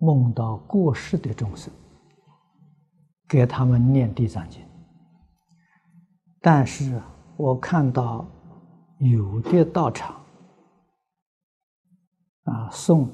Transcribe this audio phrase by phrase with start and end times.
[0.00, 1.70] 梦到过世的众生，
[3.28, 4.62] 给他们念《地藏经》，
[6.40, 6.98] 但是
[7.36, 8.26] 我看到
[8.98, 10.16] 有的道场
[12.44, 13.04] 啊诵《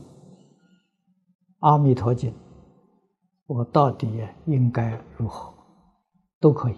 [1.59, 2.31] 阿弥陀经》。
[3.47, 5.53] 我到底应该如何？
[6.41, 6.77] 都可以，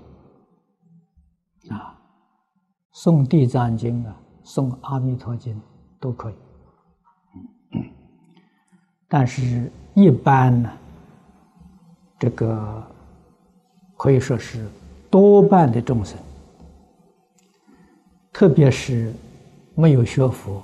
[2.96, 5.54] 诵《地藏经》啊，诵《阿弥陀经》
[6.00, 6.34] 都可以。
[9.06, 10.72] 但是，一般呢，
[12.18, 12.82] 这个
[13.96, 14.66] 可以说是
[15.10, 16.18] 多半的众生，
[18.32, 19.12] 特别是
[19.74, 20.62] 没有学佛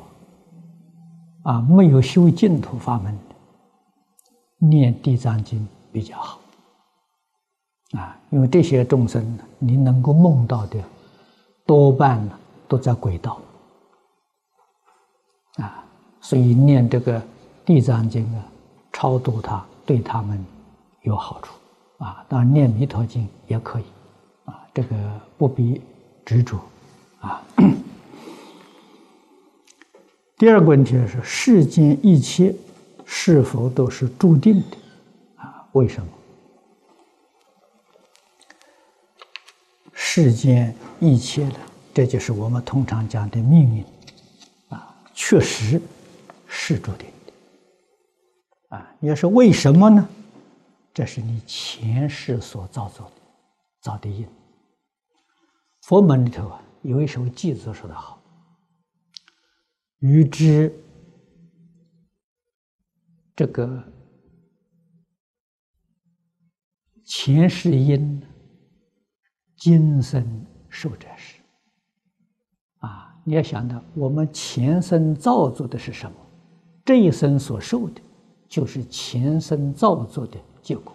[1.42, 5.61] 啊，没有修净土法门的，念《地藏经》。
[5.92, 6.41] 比较好
[7.98, 10.83] 啊，因为这些众生，你能够梦到的，
[11.66, 13.41] 多半呢都在轨道
[15.56, 15.84] 啊，
[16.20, 17.20] 所以念这个
[17.64, 18.44] 《地藏经》啊，
[18.92, 20.44] 超度他，对他们
[21.02, 21.55] 有好处
[21.98, 22.24] 啊。
[22.28, 23.84] 当然，念《弥陀经》也可以
[24.46, 24.96] 啊，这个
[25.36, 25.80] 不必
[26.24, 26.58] 执着
[27.20, 27.42] 啊。
[30.38, 32.55] 第二个问题是：世间一切
[33.05, 34.77] 是否都是注定的？
[35.36, 36.08] 啊为什么？
[40.05, 41.61] 世间一切的，
[41.95, 43.85] 这就是我们通常讲的命运
[44.68, 45.80] 啊，确实
[46.48, 48.95] 是注定的啊。
[48.98, 50.07] 你要说为什么呢？
[50.92, 53.23] 这是你前世所造作的
[53.80, 54.29] 造的因。
[55.83, 58.20] 佛门里头啊，有一首偈子说的好
[60.01, 60.74] ：“欲知
[63.36, 63.83] 这个。”
[67.07, 68.23] 前世因，
[69.62, 70.27] 今生
[70.68, 71.40] 受者是。
[72.80, 76.17] 啊，你要想到我们前生造作的是什么，
[76.84, 78.01] 这一生所受的，
[78.48, 80.92] 就是前生造作的结果。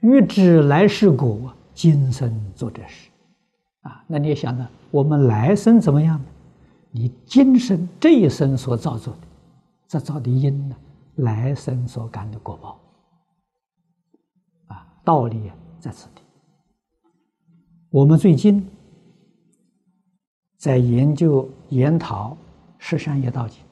[0.00, 3.08] 欲知来世果，今生做这事。
[3.80, 6.20] 啊，那你要想到我们来生怎么样？
[6.90, 9.20] 你今生这一生所造作的，
[9.88, 10.76] 这造的因呢，
[11.14, 12.78] 来生所感的果报。
[14.66, 15.50] 啊道理
[15.80, 16.22] 在此地。
[17.94, 18.68] 我们最近
[20.56, 22.30] 在研究研讨
[22.76, 23.62] 《十善业道经》，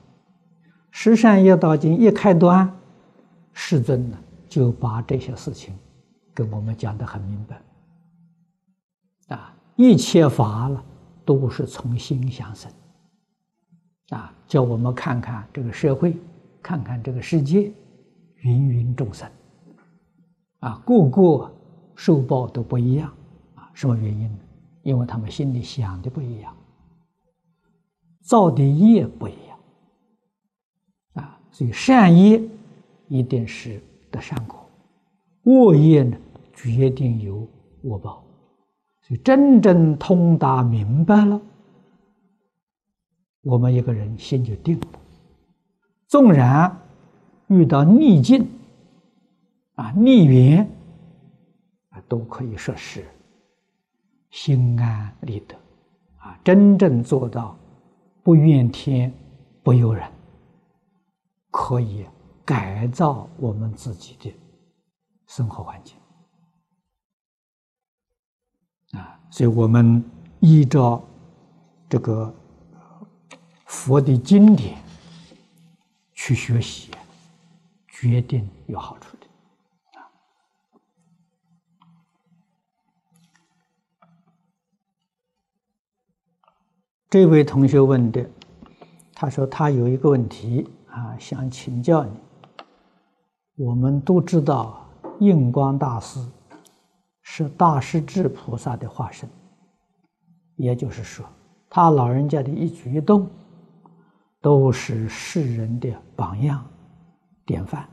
[0.92, 2.72] 《十善业道经》一开端，
[3.52, 4.16] 世尊呢
[4.48, 5.76] 就把这些事情
[6.32, 7.60] 跟我们讲的很明白。
[9.34, 10.84] 啊，一切法了
[11.24, 12.70] 都是从心想生。
[14.10, 16.16] 啊，叫我们看看这个社会，
[16.62, 17.72] 看看这个世界，
[18.44, 19.28] 芸芸众生。
[20.60, 21.52] 啊，个个
[21.96, 23.12] 受报都不一样，
[23.74, 24.38] 什么原因呢？
[24.82, 26.56] 因为他们心里想的不一样，
[28.20, 29.58] 造的业不一样，
[31.14, 32.42] 啊，所以善业
[33.08, 34.68] 一定是得善果，
[35.44, 36.16] 恶业呢
[36.54, 37.46] 决定有
[37.82, 38.24] 恶报，
[39.02, 41.40] 所以真正通达明白了，
[43.42, 44.86] 我们一个人心就定了，
[46.08, 46.76] 纵然
[47.48, 48.46] 遇到逆境。
[49.74, 50.70] 啊，逆缘
[51.88, 53.06] 啊，都可以说是
[54.32, 55.54] 心安理得
[56.16, 57.56] 啊，真正做到
[58.22, 59.12] 不怨天
[59.62, 60.10] 不由人，
[61.50, 62.06] 可以
[62.44, 64.34] 改造我们自己的
[65.26, 65.96] 生活环境
[68.98, 69.20] 啊。
[69.30, 70.02] 所以我们
[70.40, 71.04] 依照
[71.88, 72.34] 这个
[73.66, 74.82] 佛的经典
[76.14, 76.90] 去学习，
[77.86, 79.11] 决定有好处。
[87.12, 88.26] 这位同学问的，
[89.12, 92.10] 他说他有一个问题啊，想请教你。
[93.54, 94.88] 我们都知道
[95.20, 96.18] 印光大师
[97.20, 99.28] 是大势至菩萨的化身，
[100.56, 101.26] 也就是说，
[101.68, 103.28] 他老人家的一举一动
[104.40, 106.64] 都是世人的榜样、
[107.44, 107.86] 典范。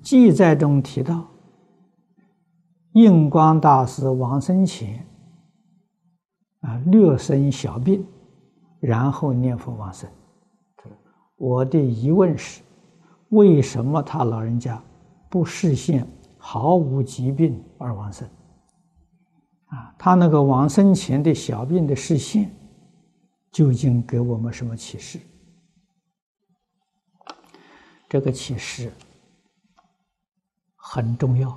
[0.00, 1.26] 记载中提到，
[2.92, 5.04] 印光大师往生前。
[6.60, 8.06] 啊，略生小病，
[8.80, 10.10] 然后念佛往生。
[11.36, 12.62] 我的疑问是：
[13.28, 14.82] 为什么他老人家
[15.30, 16.04] 不视现
[16.36, 18.28] 毫无疾病而往生？
[19.66, 22.50] 啊，他那个往生前的小病的视现，
[23.52, 25.20] 究竟给我们什么启示？
[28.08, 28.92] 这个启示
[30.74, 31.56] 很重要。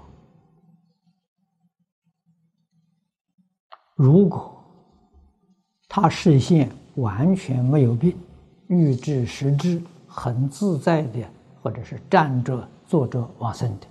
[3.95, 4.60] 如果
[5.93, 8.15] 他视线完全没有病，
[8.67, 11.21] 欲知实质很自在的，
[11.61, 13.87] 或者是站着、坐着往生的，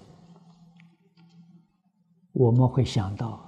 [2.33, 3.39] 我们会想到，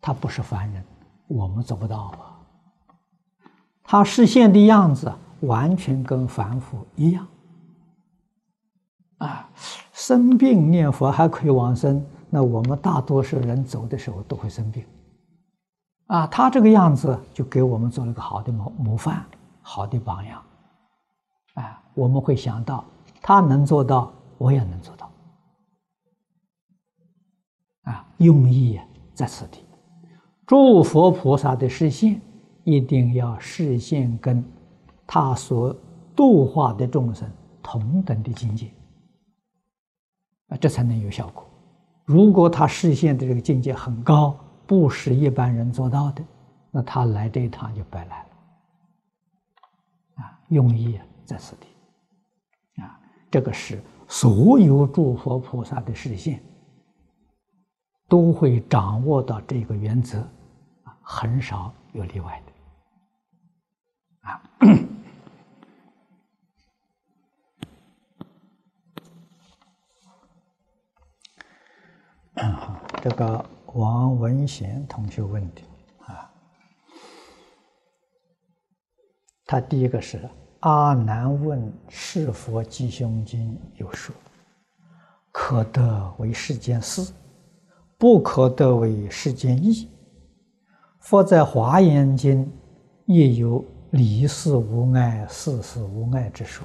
[0.00, 0.84] 他不是凡人，
[1.28, 2.18] 我们做不到啊。
[3.84, 5.12] 他视线的样子
[5.42, 7.24] 完全跟凡夫一样，
[9.18, 9.48] 啊，
[9.92, 14.84] 生病念佛还可以往生，那我们大多数人走的时候都会生病。
[16.06, 19.24] 啊，他这个样子就给我们做了个好的模模范，
[19.62, 20.42] 好的榜样。
[21.54, 22.84] 哎，我们会想到
[23.22, 25.10] 他能做到，我也能做到。
[27.84, 28.78] 啊，用意
[29.14, 29.64] 在此地，
[30.46, 32.20] 诸佛菩萨的视线
[32.64, 34.44] 一定要视线跟
[35.06, 35.74] 他所
[36.14, 37.30] 度化的众生
[37.62, 38.70] 同等的境界，
[40.48, 41.46] 啊，这才能有效果。
[42.04, 44.36] 如果他视线的这个境界很高，
[44.66, 46.24] 不是一般人做到的，
[46.70, 48.28] 那他来这一趟就白来了。
[50.22, 51.66] 啊，用意在此地，
[52.82, 52.98] 啊，
[53.30, 56.42] 这个是所有诸佛菩萨的视线
[58.08, 60.20] 都会掌握到这个原则，
[60.84, 62.52] 啊，很少有例外的，
[64.30, 64.42] 啊。
[72.56, 73.44] 好，这个。
[73.74, 75.62] 王文贤同学问的
[76.06, 76.30] 啊，
[79.44, 80.30] 他第一个是
[80.60, 84.14] 阿难问是否吉凶经有说，
[85.32, 87.12] 可得为世间事，
[87.98, 89.90] 不可得为世间义。
[91.00, 92.48] 佛在华严经
[93.06, 96.64] 也有离世无碍、世事无碍之说。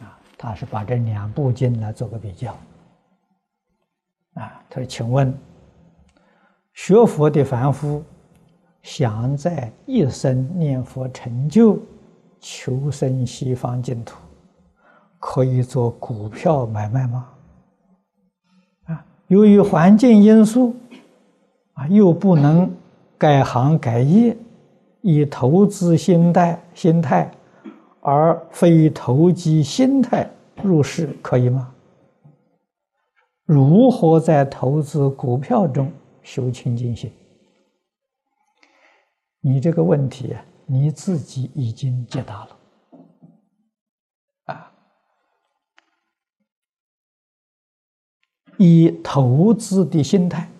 [0.00, 2.52] 啊，他是把这两部经来做个比较。
[4.34, 5.36] 啊，他说：“请问。”
[6.74, 8.02] 学佛的凡夫，
[8.82, 11.78] 想在一生念佛成就，
[12.40, 14.16] 求生西方净土，
[15.20, 17.28] 可以做股票买卖吗？
[18.86, 20.74] 啊，由于环境因素，
[21.74, 22.68] 啊，又不能
[23.16, 24.36] 改行改业，
[25.00, 27.30] 以投资心态心态，
[28.00, 30.28] 而非投机心态
[30.60, 31.72] 入市，可以吗？
[33.46, 35.90] 如何在投资股票中？
[36.24, 37.12] 修清净心，
[39.40, 42.58] 你这个问题啊，你自己已经解答了
[44.44, 44.72] 啊！
[48.56, 50.50] 以投资的心态，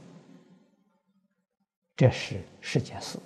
[1.97, 3.19] 这是世间事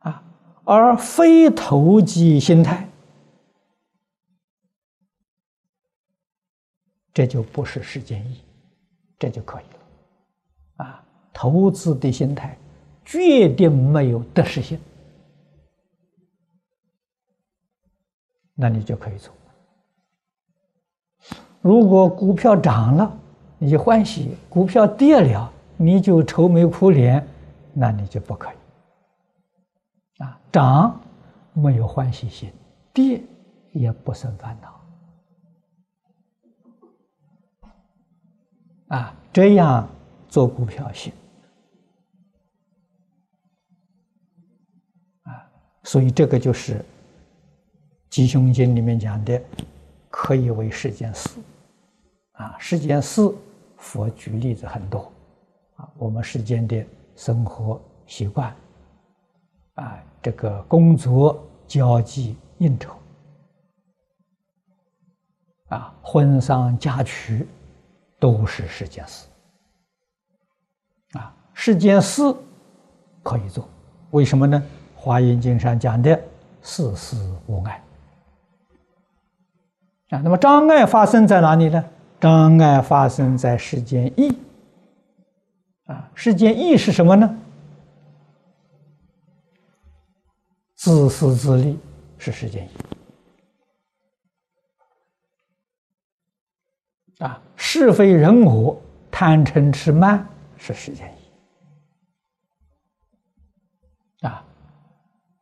[0.00, 0.22] 啊，
[0.64, 2.86] 而非投机心态，
[7.14, 8.43] 这就不是世间意。
[9.24, 11.02] 这就可以了，啊，
[11.32, 12.58] 投资的心态
[13.06, 14.78] 决定没有得失心，
[18.54, 19.32] 那你就可以做。
[21.62, 23.18] 如果股票涨了，
[23.56, 27.26] 你就欢喜；股票跌了，你就愁眉苦脸，
[27.72, 30.22] 那你就不可以。
[30.22, 31.00] 啊，涨
[31.54, 32.52] 没有欢喜心，
[32.92, 33.22] 跌
[33.72, 34.83] 也不生烦恼。
[38.94, 39.88] 啊，这样
[40.28, 41.12] 做股票行
[45.24, 45.50] 啊，
[45.82, 46.74] 所以这个就是
[48.08, 49.42] 《吉凶经》里面讲的，
[50.10, 51.28] 可以为世间事
[52.34, 52.56] 啊。
[52.56, 53.34] 世间事，
[53.78, 55.12] 佛举例子很多
[55.74, 55.90] 啊。
[55.98, 56.86] 我们世间的
[57.16, 58.54] 生活习惯
[59.74, 62.94] 啊，这个工作交际应酬
[65.70, 67.44] 啊，婚丧嫁娶。
[68.24, 69.26] 都是世间事
[71.12, 72.22] 啊，世间事
[73.22, 73.68] 可以做，
[74.12, 74.62] 为什么呢？
[74.98, 76.18] 《华严经》上讲的
[76.62, 77.82] “事事无碍”
[80.08, 81.84] 啊，那么障碍发生在哪里呢？
[82.18, 84.34] 障碍发生在世间意
[85.84, 87.38] 啊，世间意是什么呢？
[90.76, 91.78] 自私自利
[92.16, 92.70] 是世间意。
[97.18, 98.76] 啊，是非人我、
[99.10, 101.10] 贪嗔痴慢是世间意。
[104.26, 104.42] 啊，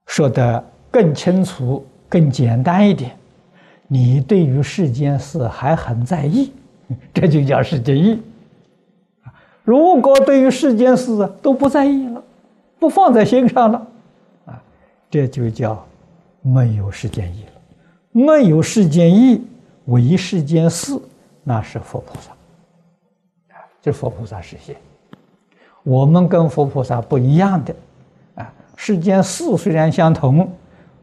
[0.06, 3.16] 说的更清楚、更简单一点，
[3.88, 6.52] 你对于世间事还很在意，
[7.14, 8.20] 这就叫世间意。
[9.64, 12.22] 如果对于世间事都不在意了，
[12.78, 13.86] 不放在心上了，
[14.44, 14.62] 啊，
[15.08, 15.82] 这就叫
[16.42, 17.52] 没有世间意了。
[18.10, 19.42] 没有世间意。
[19.86, 20.96] 为世间事，
[21.42, 22.30] 那是佛菩萨，
[23.54, 24.76] 啊，这佛菩萨实现。
[25.82, 27.74] 我们跟佛菩萨不一样的，
[28.36, 30.48] 啊，世间事虽然相同，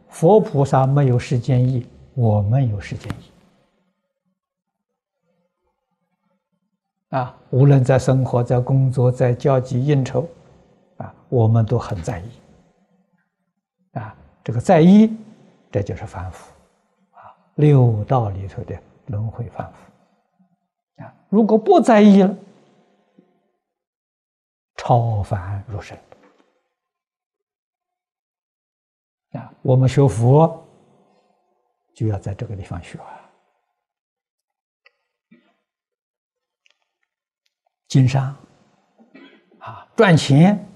[0.08, 3.32] 佛菩萨没有世间意，我们有世间意。
[7.10, 10.26] 啊，无论在生活、在工作、在交际应酬，
[10.98, 12.30] 啊，我们都很在意。
[14.00, 15.14] 啊，这个在意，
[15.72, 16.54] 这就是凡夫，
[17.12, 19.89] 啊，六道里头的轮回凡夫。
[21.30, 22.36] 如果不在意了，
[24.76, 25.98] 超凡入圣。
[29.34, 30.68] 啊，我们学佛
[31.94, 33.00] 就要在这个地方学。
[37.88, 38.36] 经商
[39.60, 40.68] 啊，赚钱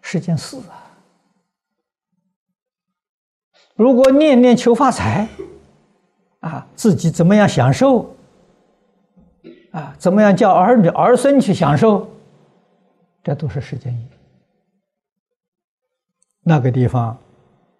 [0.00, 0.80] 是件事啊。
[3.74, 5.28] 如果念念求发财
[6.40, 8.13] 啊，自己怎么样享受
[9.74, 9.94] 啊？
[9.98, 12.08] 怎么样叫儿女儿孙去享受？
[13.24, 14.08] 这都是世间意。
[16.40, 17.18] 那个地方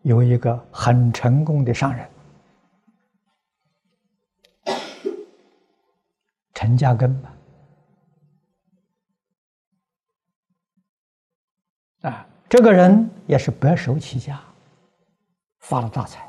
[0.03, 2.09] 有一个很成功的商人，
[6.55, 7.35] 陈家根吧。
[12.03, 14.41] 啊，这个人也是白手起家，
[15.61, 16.29] 发了大财。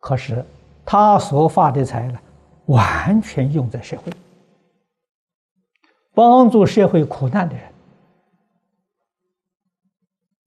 [0.00, 0.44] 可是
[0.84, 2.20] 他所发的财呢，
[2.66, 4.12] 完全用在社会，
[6.12, 7.72] 帮助社会苦难的人。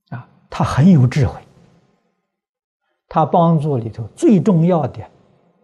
[0.10, 1.42] 啊，他很有智慧。
[3.10, 5.10] 他帮助里头最重要的，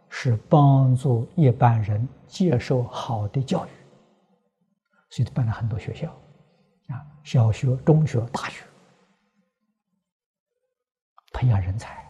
[0.09, 3.69] 是帮助一般人接受好的教育，
[5.09, 6.09] 所以他办了很多学校
[6.87, 7.05] 啊。
[7.23, 8.63] 小学、中学、大学，
[11.33, 12.02] 培养人才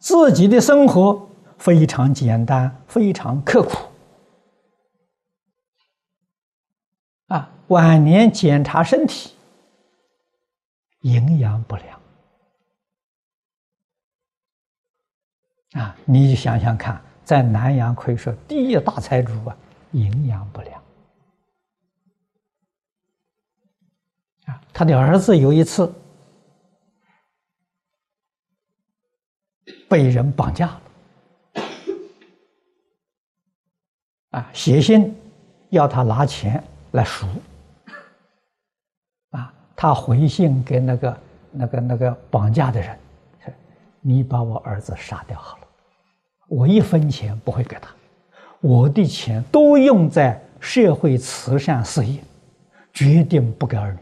[0.00, 1.28] 自己的生活
[1.58, 3.76] 非常简单，非常刻苦
[7.26, 7.50] 啊！
[7.68, 9.34] 晚年检查身体，
[11.02, 12.00] 营养不良
[15.72, 15.94] 啊！
[16.06, 19.54] 你想想看，在南阳可以说第一大财主啊！
[19.92, 20.82] 营养不良
[24.46, 24.60] 啊！
[24.72, 25.92] 他的儿子有一次
[29.90, 30.80] 被人绑架了
[34.30, 35.12] 啊，写信
[35.70, 37.26] 要他拿钱来赎
[39.30, 41.20] 啊，他回信给那个
[41.50, 42.96] 那个那个绑架的人
[44.00, 45.66] ：“你把我儿子杀掉好了，
[46.46, 47.90] 我一分钱不会给他。”
[48.62, 52.22] 我的钱都用在社会慈善事业，
[52.92, 53.98] 决定不给儿女。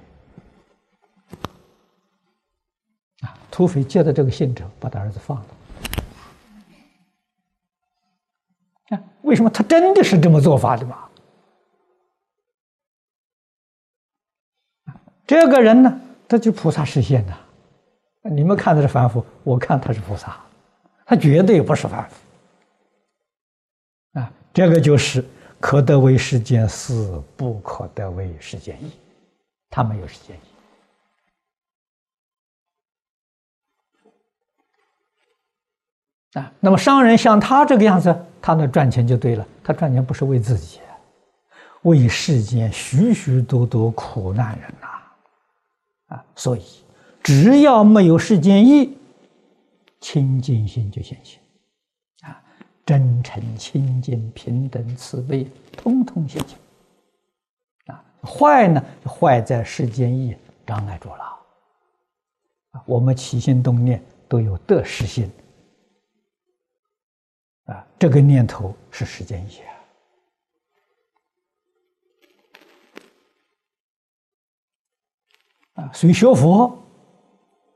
[3.26, 5.46] 啊，土匪接到这个信之后，把他儿子放了。
[8.88, 11.04] 啊，为什么他真的是这么做法的嘛？
[15.26, 17.36] 这个人呢，他就菩萨实现的。
[18.30, 20.40] 你们看他是凡夫，我看他是菩萨，
[21.04, 22.16] 他绝对不是凡夫。
[24.18, 24.32] 啊。
[24.54, 25.24] 这个就是
[25.60, 28.90] 可得为世间事，不可得为世间意。
[29.70, 30.40] 他没有世间义
[36.38, 36.50] 啊。
[36.58, 39.46] 那么商人像他这个样子，他那赚钱就对了。
[39.62, 40.80] 他赚钱不是为自己，
[41.82, 44.88] 为世间许许多多苦难人呐
[46.16, 46.24] 啊。
[46.34, 46.62] 所以，
[47.22, 48.96] 只要没有世间意，
[50.00, 51.40] 清净心就现前。
[52.86, 56.58] 真诚、清净、平等、慈悲，通通现前。
[57.94, 58.82] 啊，坏呢？
[59.04, 60.34] 坏在世间意
[60.66, 61.22] 障碍住了。
[62.70, 65.30] 啊，我们起心动念都有得失心。
[67.68, 69.60] 啊，这个念头是时间一
[75.74, 75.82] 啊。
[75.82, 76.76] 啊，所以学佛，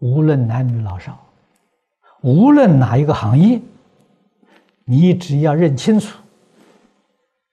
[0.00, 1.24] 无论男女老少，
[2.22, 3.60] 无论哪一个行业。
[4.84, 6.18] 你只要认清楚，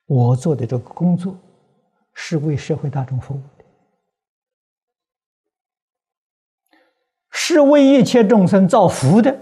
[0.06, 1.38] 我做的这个工作
[2.12, 3.64] 是为社会大众服务的，
[7.30, 9.38] 是为一切众生造福的，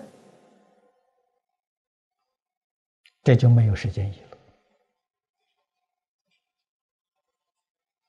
[3.28, 4.16] 这就没有时间意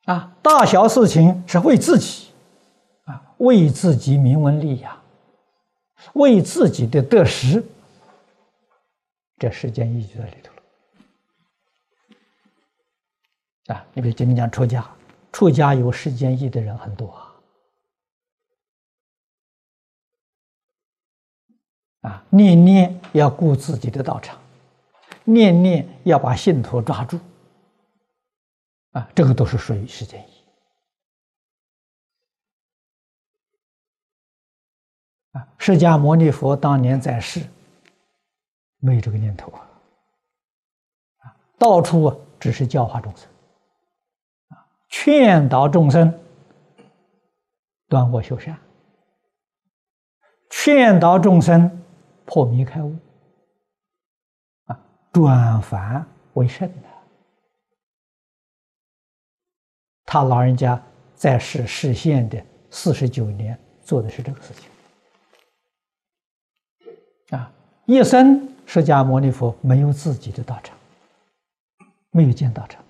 [0.05, 0.13] 了。
[0.13, 2.29] 啊，大小事情是为自己，
[3.03, 4.97] 啊，为自己名闻利养，
[6.13, 7.61] 为自己的得失。
[9.37, 10.53] 这时间意义就在里头
[13.67, 13.85] 了啊！
[13.93, 14.89] 你比如今天讲出家，
[15.33, 17.35] 出家有时间意的人很多啊。
[22.03, 24.39] 啊，念念要顾自己的道场，
[25.31, 27.19] 念念要把信徒抓住，
[28.91, 30.33] 啊，这个都是属于世间意。
[35.31, 37.41] 啊，释迦牟尼佛当年在世，
[38.79, 39.61] 没有这个念头啊，
[41.57, 43.29] 到处只是教化众生，
[44.49, 46.11] 啊，劝导众生
[47.87, 48.59] 断恶修善，
[50.49, 51.75] 劝导众生。
[52.31, 52.95] 破迷开悟，
[55.11, 56.87] 转凡为圣的，
[60.05, 60.81] 他老人家
[61.15, 64.69] 在世实现的四十九年，做的是这个事情，
[67.37, 67.51] 啊，
[67.85, 70.77] 一生释迦牟尼佛没有自己的道场，
[72.11, 72.83] 没有见道场，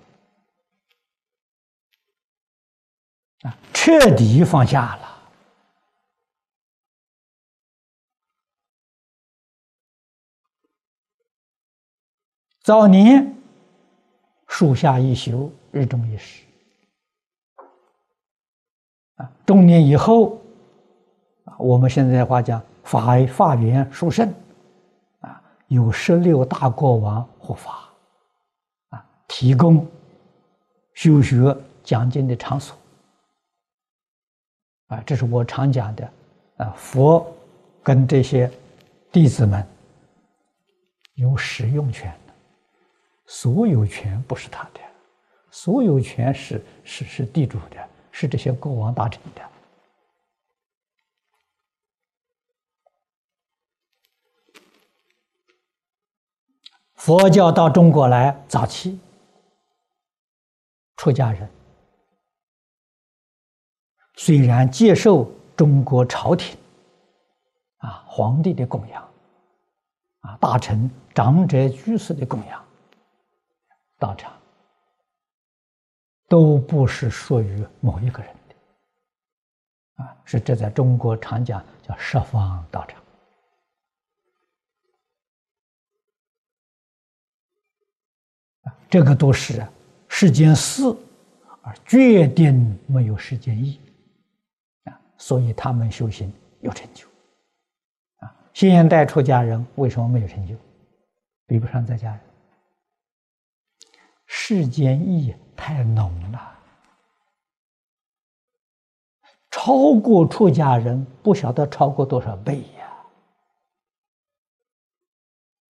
[3.42, 5.19] 啊，彻底放下了。
[12.70, 13.34] 早年
[14.46, 16.44] 树下一宿，日中一时。
[19.16, 20.40] 啊，中年以后，
[21.46, 24.32] 啊，我们现在话讲法法缘殊胜，
[25.18, 27.90] 啊，有十六大国王护法，
[28.90, 29.84] 啊，提供
[30.94, 32.76] 修学讲经的场所，
[34.86, 36.08] 啊，这是我常讲的，
[36.58, 37.26] 啊，佛
[37.82, 38.48] 跟这些
[39.10, 39.66] 弟子们
[41.16, 42.16] 有使用权。
[43.32, 44.80] 所有权不是他的，
[45.52, 49.48] 所有权是是是地主的，是这些国王大臣的。
[56.96, 58.98] 佛教到中国来早期，
[60.96, 61.48] 出家人
[64.16, 66.58] 虽然接受中国朝廷
[67.78, 69.08] 啊皇帝的供养，
[70.22, 72.69] 啊大臣长者居士的供养。
[74.00, 74.32] 道场
[76.26, 83.02] 都不是属于某一个人的，啊，是这在中国常讲叫十方道场，
[88.88, 89.66] 这个都是
[90.08, 90.82] 世间事，
[91.60, 93.78] 而决定没有世间义，
[94.84, 97.06] 啊，所以他们修行有成就，
[98.20, 100.56] 啊，现代出家人为什么没有成就？
[101.46, 102.29] 比不上在家人。
[104.32, 106.58] 世间意太浓了，
[109.50, 112.96] 超过出家人不晓得超过多少倍呀！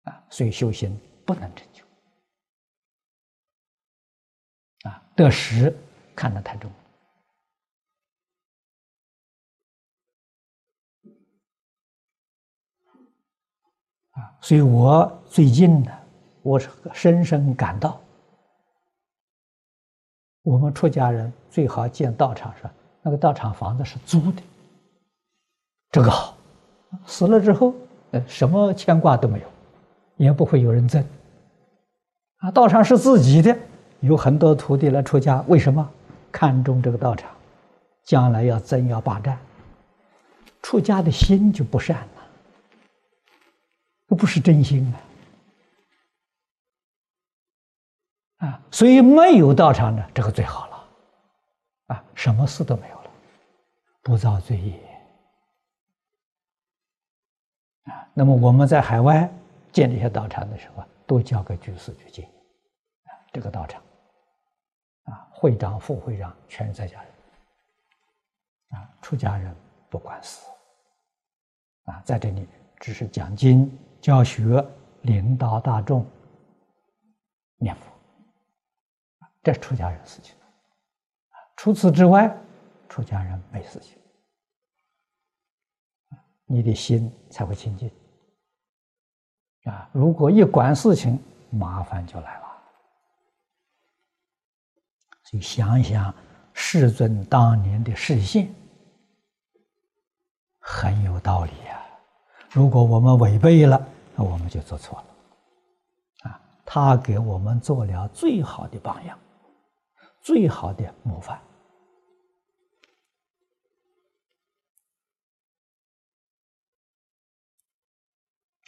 [0.04, 0.94] 啊，所以修行
[1.24, 1.82] 不能成就
[4.88, 5.74] 啊，得失
[6.14, 6.70] 看得太重
[14.10, 15.98] 啊，所以我最近呢，
[16.42, 17.98] 我是深深感到。
[20.42, 22.70] 我们出家人最好建道场上，
[23.02, 24.42] 那个道场房子是租的，
[25.90, 26.36] 这个好。
[27.06, 27.74] 死了之后，
[28.10, 29.46] 呃，什么牵挂都没有，
[30.16, 31.04] 也不会有人争。
[32.38, 33.56] 啊，道场是自己的，
[34.00, 35.88] 有很多徒弟来出家，为什么？
[36.32, 37.30] 看中这个道场，
[38.04, 39.36] 将来要争要霸占，
[40.62, 42.22] 出家的心就不善了，
[44.08, 45.09] 这不是真心啊。
[48.40, 50.88] 啊，所以没有道场呢，这个最好了，
[51.88, 53.10] 啊，什么事都没有了，
[54.02, 54.80] 不造罪业，
[57.84, 59.30] 啊，那么我们在海外
[59.72, 62.24] 建这些道场的时候，都交给居士去建，
[63.04, 63.82] 啊，这个道场，
[65.04, 67.12] 啊，会长、副会长全是在家人，
[68.80, 69.54] 啊，出家人
[69.90, 70.40] 不管事，
[71.84, 72.48] 啊，在这里
[72.78, 74.66] 只是讲经、教学、
[75.02, 76.06] 领导大众、
[77.58, 77.89] 念佛。
[79.42, 80.34] 这出家人事情，
[81.56, 82.30] 除此之外，
[82.88, 83.98] 出家人没事情。
[86.44, 87.88] 你的心才会清净
[89.64, 89.88] 啊！
[89.92, 91.18] 如果一管事情，
[91.50, 92.46] 麻烦就来了。
[95.22, 96.12] 所以想一想，
[96.52, 98.52] 世尊当年的示现
[100.58, 101.80] 很有道理呀。
[102.50, 103.80] 如果我们违背了，
[104.16, 106.40] 那我们就做错了啊！
[106.66, 109.18] 他给我们做了最好的榜样。
[110.20, 111.40] 最好的模范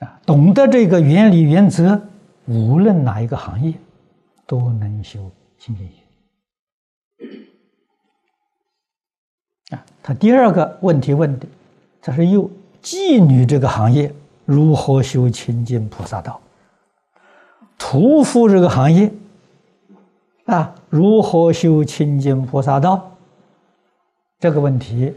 [0.00, 0.20] 啊！
[0.26, 2.00] 懂得这个原理原则，
[2.46, 3.74] 无论哪一个行业，
[4.46, 5.96] 都能修清净心。
[9.70, 11.46] 啊，他第二个问题问的，
[12.00, 12.50] 他说：“又
[12.82, 14.12] 妓女这个行业
[14.44, 16.40] 如何修清净菩萨道？
[17.78, 19.12] 屠夫这个行业
[20.46, 23.10] 啊，如何修清净菩萨道？
[24.38, 25.16] 这个问题，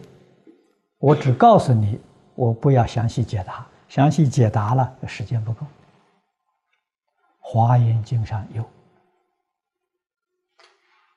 [1.00, 2.00] 我只告诉你，
[2.34, 3.68] 我不要详细解答。
[3.90, 5.66] 详细解答了，时间不够。
[7.42, 8.64] 《华严经》上有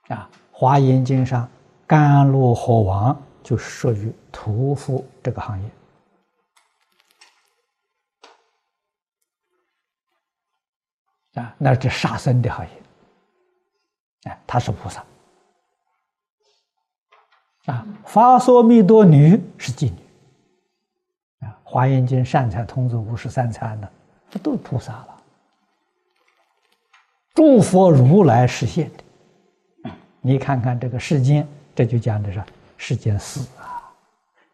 [0.09, 1.49] 啊，《华严经》上
[1.87, 5.71] 甘露火王就属于屠夫这个行业。
[11.41, 12.73] 啊，那是杀生的行业。
[14.25, 15.05] 哎，他是菩萨。
[17.67, 21.47] 啊，发梭密多女是妓女。
[21.47, 23.89] 啊，《华严经》善财童子五十三参呢，
[24.31, 25.23] 这都是菩萨了。
[27.35, 29.05] 诸佛如来实现的。
[30.21, 32.43] 你看看这个世间，这就讲的是
[32.77, 33.89] 世间事啊，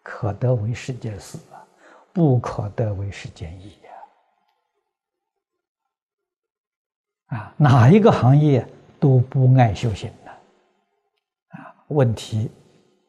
[0.03, 1.65] 可得为世间事啊，
[2.13, 3.79] 不可得为世间义。
[7.29, 8.69] 啊，哪一个行业
[9.05, 10.31] 都不爱修行的，
[11.59, 12.51] 啊，问题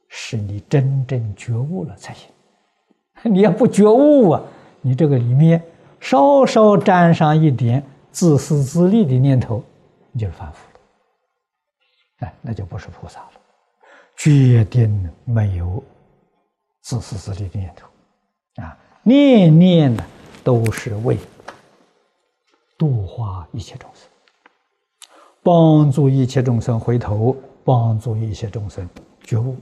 [0.10, 2.30] 是你真正觉悟了才行。
[3.24, 4.44] 你要不觉悟啊，
[4.82, 5.64] 你这个里面
[6.02, 7.82] 稍稍沾上一点
[8.12, 9.64] 自私自利的念头，
[10.12, 12.28] 你就是凡夫了。
[12.28, 13.32] 哎，那就不是菩萨了，
[14.18, 15.82] 决定没有
[16.82, 17.88] 自私自利的念头，
[18.62, 20.04] 啊，念念呢
[20.44, 21.18] 都是为。
[22.78, 24.10] 度化一切众生，
[25.46, 28.90] 帮助一切众生回头，帮助一切众生
[29.22, 29.56] 觉悟。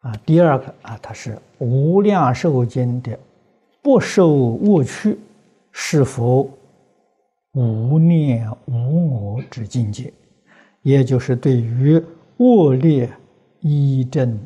[0.00, 3.16] 啊，第二个啊，它是《无量寿经》的
[3.80, 5.16] 不受恶趣，
[5.70, 6.50] 是否
[7.52, 10.12] 无念无我之境界？
[10.82, 12.04] 也就是对于
[12.38, 13.08] 恶劣。
[13.66, 14.38] 一正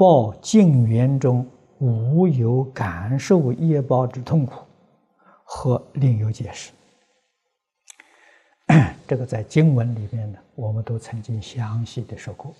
[0.00, 1.46] 报净缘中
[1.78, 4.64] 无有感受业报之痛苦，
[5.44, 6.72] 和另有解释。
[9.06, 12.54] 这个在经文里面呢，我们都曾经详细的说过。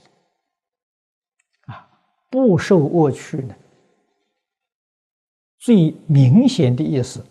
[1.68, 1.88] 啊，
[2.28, 3.54] 不受恶趣呢，
[5.60, 7.24] 最明显的意思，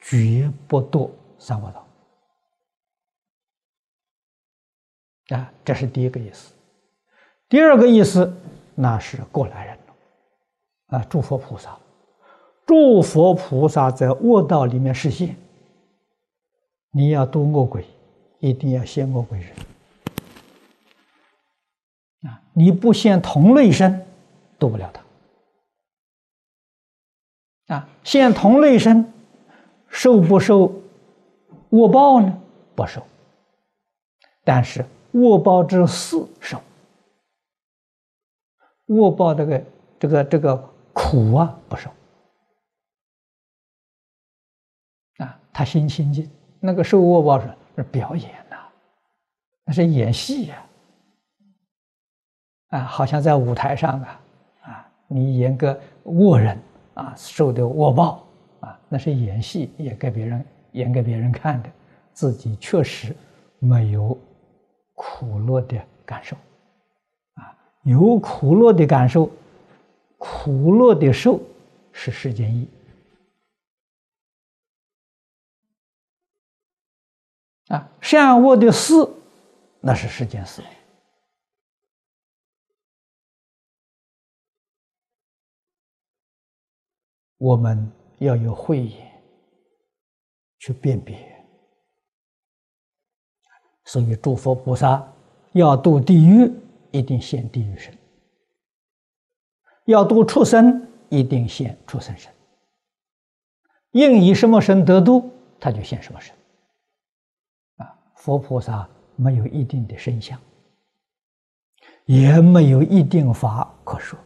[0.00, 1.88] 绝不堕三恶道。
[5.36, 6.52] 啊，这是第一个意思。
[7.48, 8.34] 第二个意思，
[8.74, 11.78] 那是过来人了，啊，诸佛菩萨，
[12.66, 15.36] 诸佛菩萨在恶道里面实现。
[16.90, 17.84] 你要度恶鬼，
[18.40, 19.48] 一定要现恶鬼人，
[22.30, 24.06] 啊，你不现同类身，
[24.58, 25.02] 度不了他。
[27.74, 29.10] 啊，现同类身，
[29.88, 30.70] 受不受
[31.70, 32.38] 恶报呢？
[32.74, 33.02] 不受，
[34.44, 36.60] 但是恶报之四受。
[38.86, 39.64] 恶报这个
[39.98, 40.56] 这个这个
[40.92, 41.90] 苦啊不受
[45.18, 46.30] 啊，他心清净。
[46.60, 48.56] 那个受恶报是是表演呐，
[49.64, 50.66] 那是演戏呀，
[52.68, 54.20] 啊，好像在舞台上啊
[54.62, 56.58] 啊，你演个恶人
[56.94, 58.24] 啊，受的恶报
[58.60, 61.70] 啊，那是演戏，演给别人演给别人看的，
[62.12, 63.16] 自己确实
[63.58, 64.16] 没有
[64.94, 66.36] 苦乐的感受。
[67.82, 69.28] 有苦乐的感受，
[70.18, 71.40] 苦乐的受
[71.92, 72.68] 是世间意
[77.66, 78.94] 啊，善恶的事
[79.80, 80.62] 那是世间事。
[87.38, 89.20] 我们要有慧眼
[90.60, 91.18] 去辨别，
[93.86, 95.12] 所以诸佛菩萨
[95.50, 96.48] 要度地狱。
[96.92, 97.92] 一定现地狱身，
[99.86, 102.30] 要度畜生，一定现畜生身。
[103.92, 106.34] 应以什么身得度，他就现什么身。
[107.78, 110.38] 啊，佛菩萨没有一定的身相，
[112.04, 114.18] 也没有一定法可说。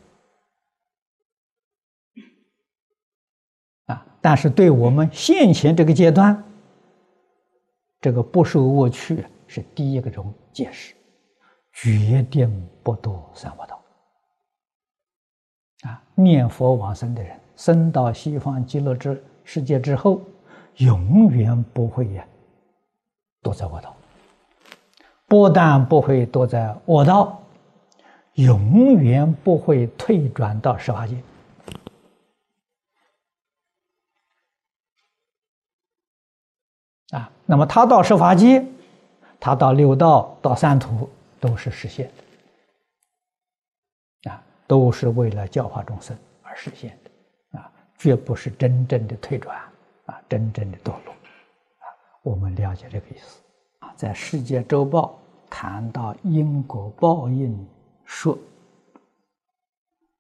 [3.87, 6.43] 啊，但是对我们现前这个阶段，
[8.01, 10.96] 这个不受恶趣是第一个种解释。
[11.77, 13.79] 决定不堕三恶道
[15.83, 16.03] 啊！
[16.15, 20.23] 念佛往生的人，生到西方极乐之世界之后，
[20.77, 22.27] 永远不会呀
[23.43, 23.95] 堕在恶道。
[25.27, 27.43] 不但不会堕在恶道，
[28.35, 31.23] 永远不会退转到十八界
[37.11, 37.31] 啊！
[37.45, 38.65] 那么他到十法界，
[39.39, 41.11] 他到六道到三途
[41.41, 42.11] 都是实现
[44.23, 49.59] 的，啊，都是为了教化众生而实现的，啊，绝不是真正的退转，
[50.07, 51.85] 啊，真正的堕落，啊，
[52.23, 53.41] 我们了解这个意思，
[53.81, 55.19] 啊，在《世界周报》
[55.51, 57.67] 谈到因果报应
[58.05, 58.39] 说，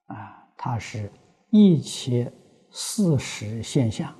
[0.06, 1.10] 啊，它是
[1.50, 2.32] 一切
[2.70, 4.14] 事实现象。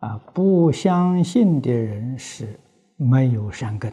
[0.00, 2.60] 啊，不相信的人是
[2.96, 3.90] 没有善根，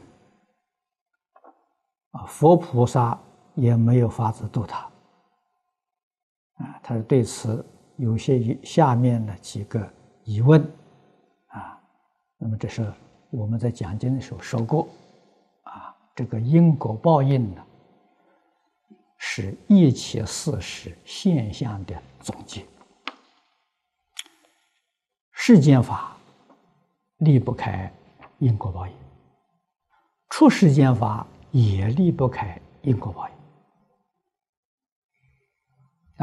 [2.12, 3.18] 啊，佛菩萨
[3.56, 4.80] 也没有法子度他。
[6.56, 7.66] 啊，他是对此
[7.98, 9.92] 有些下面的几个
[10.24, 10.62] 疑问，
[11.48, 11.80] 啊，
[12.38, 12.94] 那么这是
[13.30, 14.88] 我们在讲经的时候说过，
[15.64, 17.64] 啊，这个因果报应呢，
[19.18, 22.66] 是一切事实现象的总结。
[25.32, 26.16] 世间法
[27.18, 27.92] 离不开
[28.38, 28.94] 因果报应，
[30.30, 33.36] 出世间法也离不开因果报应。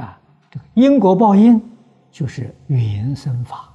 [0.03, 1.61] 啊，这个因果报应
[2.11, 3.73] 就是缘生法，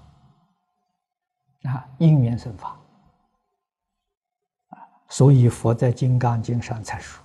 [1.63, 2.77] 啊，因缘生法。
[5.09, 7.23] 所以佛在《金刚经》上才说：“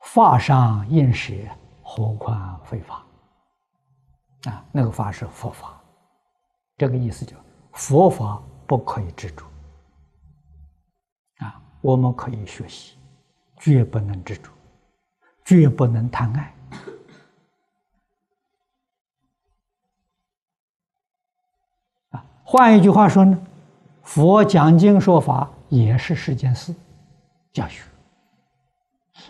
[0.00, 1.34] 法上应舍，
[1.82, 3.04] 何况非法。”
[4.48, 5.82] 啊，那个法是佛法，
[6.76, 7.36] 这个意思就
[7.72, 9.44] 佛法不可以执着。
[11.80, 12.96] 我们可以学习，
[13.58, 14.50] 绝不能执着，
[15.44, 16.54] 绝不能贪爱。
[22.10, 23.38] 啊，换一句话说呢，
[24.02, 26.74] 佛讲经说法也是世间事，
[27.52, 27.82] 教学。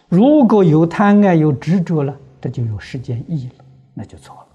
[0.09, 4.47] 如果有贪爱有执着了，这就有世间义了，那就错了。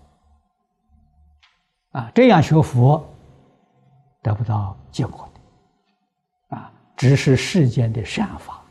[2.00, 3.06] 啊，这样学佛
[4.22, 5.30] 得不到结果，
[6.96, 8.62] 只是世间的善法，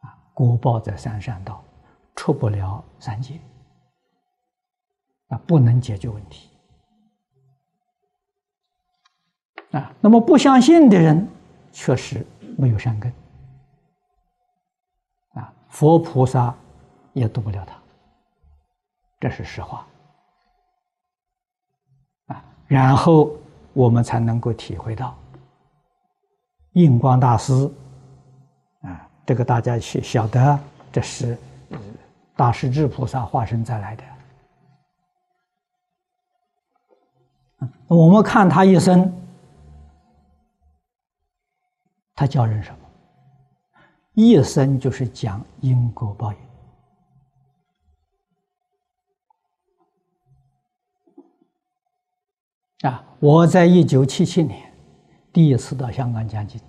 [0.00, 1.62] 啊，果报在三善道，
[2.14, 3.40] 出不了三界，
[5.28, 6.50] 啊，不能解决问题，
[9.72, 11.26] 啊，那么不相信的人
[11.72, 12.24] 确实
[12.56, 13.12] 没有善根，
[15.34, 16.54] 啊，佛菩萨
[17.12, 17.74] 也渡不了他，
[19.18, 19.86] 这是实话。
[22.26, 23.36] 啊然后
[23.72, 25.16] 我们才能够体会到，
[26.72, 27.52] 印光大师
[28.82, 30.58] 啊，这个大家晓晓得，
[30.92, 31.36] 这是
[32.36, 34.04] 大势至菩萨化身再来的。
[37.88, 39.12] 我们看他一生，
[42.14, 42.76] 他教人什么？
[44.14, 46.38] 一生就是讲因果报应。
[52.88, 53.04] 啊！
[53.18, 54.69] 我在一九七七年
[55.32, 56.60] 第一次到香港讲经，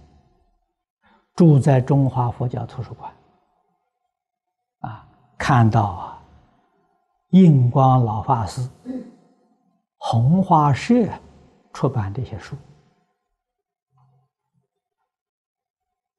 [1.35, 3.11] 住在中华佛教图书馆，
[4.81, 6.23] 啊，看到啊，
[7.29, 8.69] 印光老法师
[9.97, 11.07] 红花社
[11.73, 12.55] 出版这些书，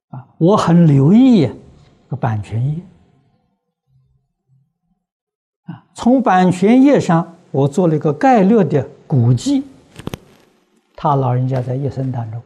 [0.09, 2.83] 啊，我很留意这个版权页，
[5.67, 9.65] 啊，从版权页上我做了一个概略的估计。
[11.03, 12.41] 他老人家在一生当中，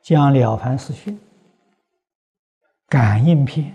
[0.00, 1.12] 将《了凡四训》
[2.88, 3.66] 《感应篇》《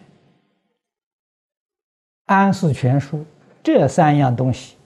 [2.25, 3.17] 安世全书》
[3.61, 4.77] 这三样东西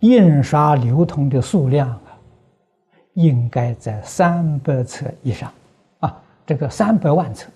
[0.00, 2.20] 印刷流通的数量啊，
[3.14, 5.50] 应该在三百册以上
[6.00, 7.50] 啊，这个三百万册，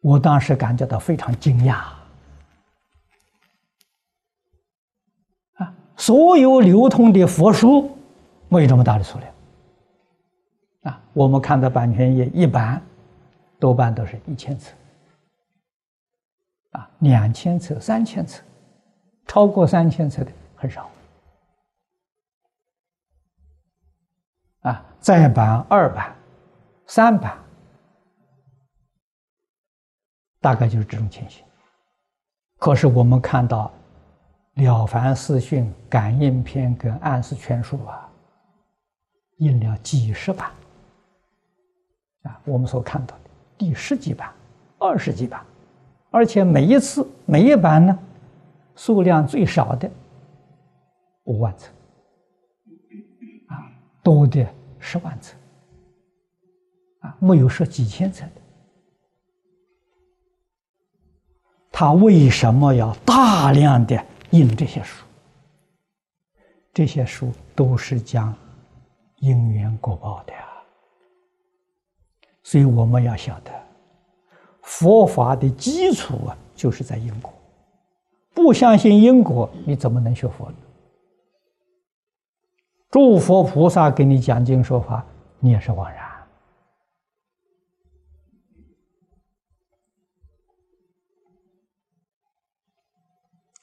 [0.00, 1.99] 我当时感觉到非常惊讶。
[6.00, 7.94] 所有流通的佛书
[8.48, 9.34] 没有这么大的数量
[10.84, 11.02] 啊！
[11.12, 12.80] 我们看到版权页一般
[13.58, 14.74] 多半都是一千册
[16.70, 18.42] 啊，两千册、三千册，
[19.26, 20.90] 超过三千册的很少
[24.62, 24.82] 啊。
[25.00, 26.16] 再版、二版、
[26.86, 27.38] 三版，
[30.40, 31.44] 大概就是这种情形。
[32.56, 33.70] 可是我们看到。
[34.60, 38.08] 了凡四训、感应篇跟暗示全书啊，
[39.38, 40.50] 印了几十版
[42.22, 44.30] 啊，我们所看到的第十几版、
[44.78, 45.42] 二十几版，
[46.10, 47.98] 而且每一次每一版呢，
[48.76, 49.90] 数量最少的
[51.24, 51.66] 五万册
[53.48, 54.46] 啊，多的
[54.78, 55.34] 十万册
[57.00, 58.32] 啊，没有说几千册的。
[61.72, 64.04] 他为什么要大量的？
[64.30, 65.04] 印这些书，
[66.72, 68.34] 这些书都是讲
[69.16, 70.46] 因缘果报的呀。
[72.42, 73.52] 所以我们要晓得，
[74.62, 77.32] 佛法的基础啊，就是在因果。
[78.32, 80.56] 不相信因果，你怎么能学佛呢？
[82.90, 85.04] 诸佛菩萨给你讲经说法，
[85.38, 86.09] 你也是枉然。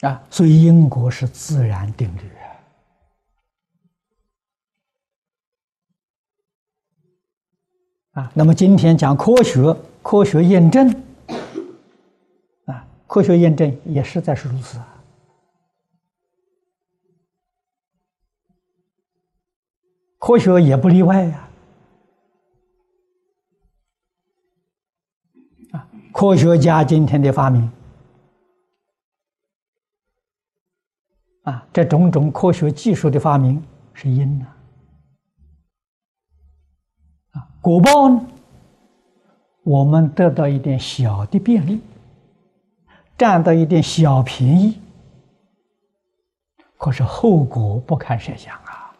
[0.01, 2.21] 啊，所以因果是自然定律
[8.13, 8.21] 啊！
[8.21, 10.87] 啊，那么今天讲科学，科学验证，
[12.65, 15.03] 啊，科学验证也实在是如此啊！
[20.19, 21.49] 科学也不例外呀！
[25.71, 27.71] 啊，科学家今天的发明。
[31.47, 34.45] 啊，这种种科学技术的发明是因呐，
[37.31, 38.21] 啊，果报呢，
[39.63, 41.79] 我们得到一点小的便利，
[43.17, 44.81] 占到一点小便宜，
[46.77, 48.93] 可是后果不堪设想啊！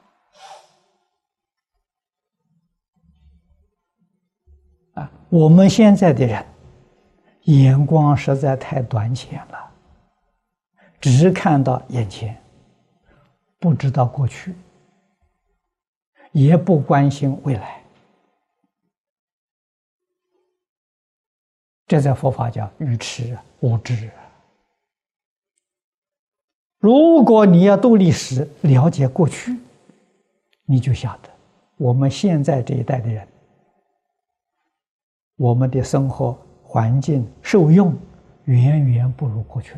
[4.94, 6.46] 啊，我们现在的人
[7.44, 9.67] 眼光实在太短浅了。
[11.00, 12.36] 只看到眼前，
[13.60, 14.54] 不知道过去，
[16.32, 17.84] 也不关心未来，
[21.86, 24.10] 这在佛法叫愚痴无知。
[26.80, 29.58] 如果你要读历史，了解过去，
[30.66, 31.30] 你就晓得，
[31.78, 33.28] 我们现在这一代的人，
[35.38, 37.96] 我们的生活环境受用，
[38.46, 39.76] 远远不如过去。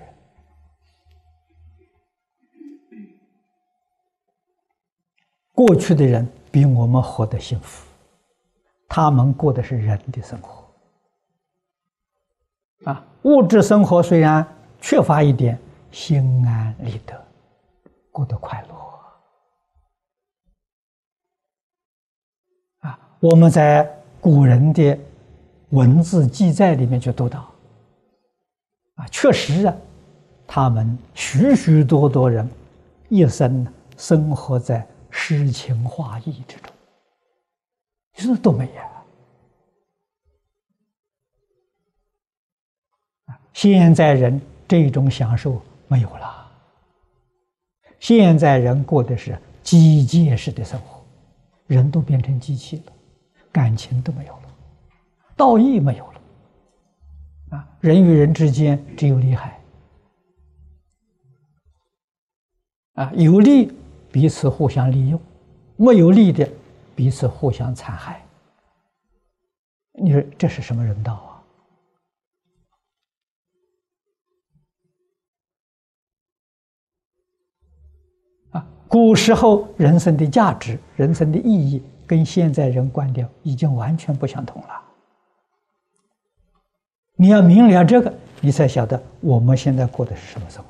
[5.59, 7.85] 过去的人比我们活得幸福，
[8.87, 10.63] 他们过的是人的生活，
[12.85, 14.47] 啊，物质生活虽然
[14.79, 15.59] 缺乏一点，
[15.91, 17.13] 心安理得，
[18.09, 18.75] 过得快乐。
[22.87, 23.83] 啊，我们在
[24.21, 24.97] 古人的
[25.71, 27.41] 文字记载里面就读到，
[28.95, 29.75] 啊，确实啊，
[30.47, 32.49] 他们许许多多人
[33.09, 33.67] 一生
[33.97, 34.87] 生活在。
[35.11, 36.71] 诗情画意之中，
[38.15, 38.85] 你说多美呀！
[43.53, 46.51] 现在人这种享受没有了，
[47.99, 51.03] 现在人过的是机械式的生活，
[51.67, 52.93] 人都变成机器了，
[53.51, 54.55] 感情都没有了，
[55.35, 56.21] 道义没有了，
[57.49, 59.59] 啊，人与人之间只有利害，
[62.93, 63.77] 啊，有利。
[64.11, 65.21] 彼此互相利用，
[65.75, 66.49] 没有利的，
[66.95, 68.23] 彼此互相残害。
[69.93, 71.13] 你说这是什么人道
[78.51, 78.59] 啊？
[78.59, 84.81] 啊，古时候人生的价值、人生的意义，跟现在人观点已经完全不相同了。
[87.15, 90.68] 你要明了这个，你才晓得我们现在过的是什么生活。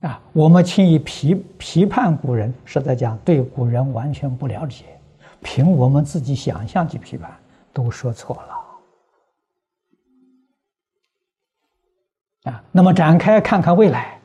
[0.00, 4.84] 啊，我们轻易批批判古人，实在讲对古人完全不了解，
[5.42, 7.36] 凭我们自己想象去批判，
[7.72, 8.54] 都说错了。
[12.52, 14.20] 啊，那么展开看看未来，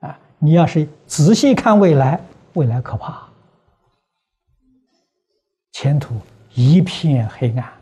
[0.00, 2.20] 啊，你要是仔细看未来，
[2.52, 3.26] 未来可怕，
[5.72, 6.14] 前途
[6.52, 7.72] 一片黑暗。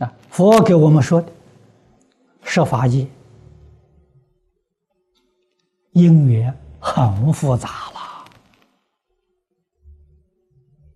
[0.00, 1.30] 啊，佛给我们说的，
[2.42, 3.06] 设法界
[5.92, 8.00] 因缘很复杂了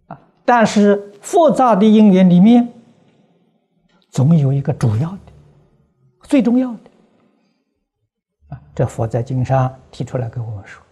[0.06, 2.66] 啊，但是复杂的因缘里面，
[4.10, 5.18] 总有一个主要的、
[6.22, 6.90] 最重要的
[8.48, 8.60] 啊。
[8.74, 10.82] 这佛在经上提出来给我们说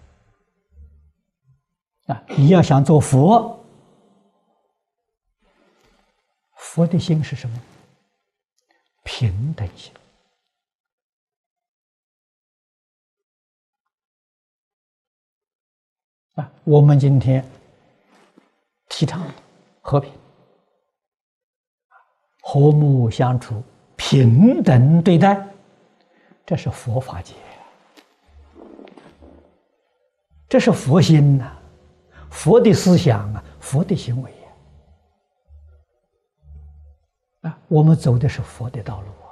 [2.09, 3.59] 啊，你要想做佛，
[6.57, 7.59] 佛的心是什么？
[9.05, 9.93] 平等心
[16.35, 16.51] 啊！
[16.65, 17.45] 我们今天
[18.89, 19.23] 提倡
[19.81, 20.13] 和平、
[22.41, 23.63] 和睦相处、
[23.97, 25.47] 平等对待，
[26.47, 27.35] 这是佛法界，
[30.49, 31.53] 这是佛心呐，
[32.31, 34.33] 佛的思想啊，佛的行为。
[37.43, 39.31] 啊我们走的是佛的道路啊。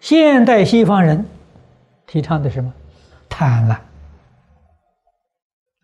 [0.00, 1.26] 现代西方人
[2.06, 2.72] 提倡的什么？
[3.28, 3.78] 贪婪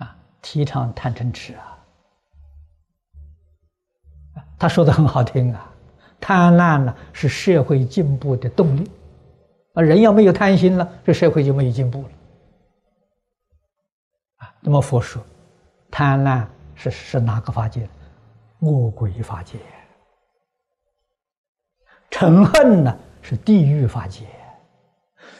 [0.04, 1.74] 啊，提倡贪嗔痴啊。
[4.58, 5.72] 他说的很好听啊，
[6.20, 8.90] 贪婪呢是社会进步的动力，
[9.72, 12.08] 啊，人要没有贪心了，这社会就没有进步了。
[14.38, 15.22] 啊，那么佛说，
[15.90, 16.44] 贪婪
[16.74, 17.88] 是是哪个法界？
[18.60, 19.58] 恶鬼法界。
[22.10, 24.24] 嗔恨呢是地狱法界，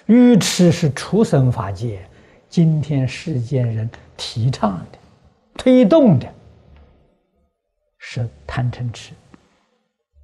[0.07, 2.07] 愚痴是畜生法界。
[2.49, 4.99] 今天世间人提倡的、
[5.55, 6.27] 推动的。
[7.99, 9.12] 是贪嗔痴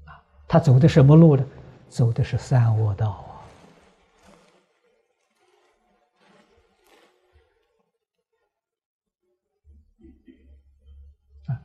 [0.04, 1.44] 啊，他走的什么路呢？
[1.88, 3.23] 走的是三恶道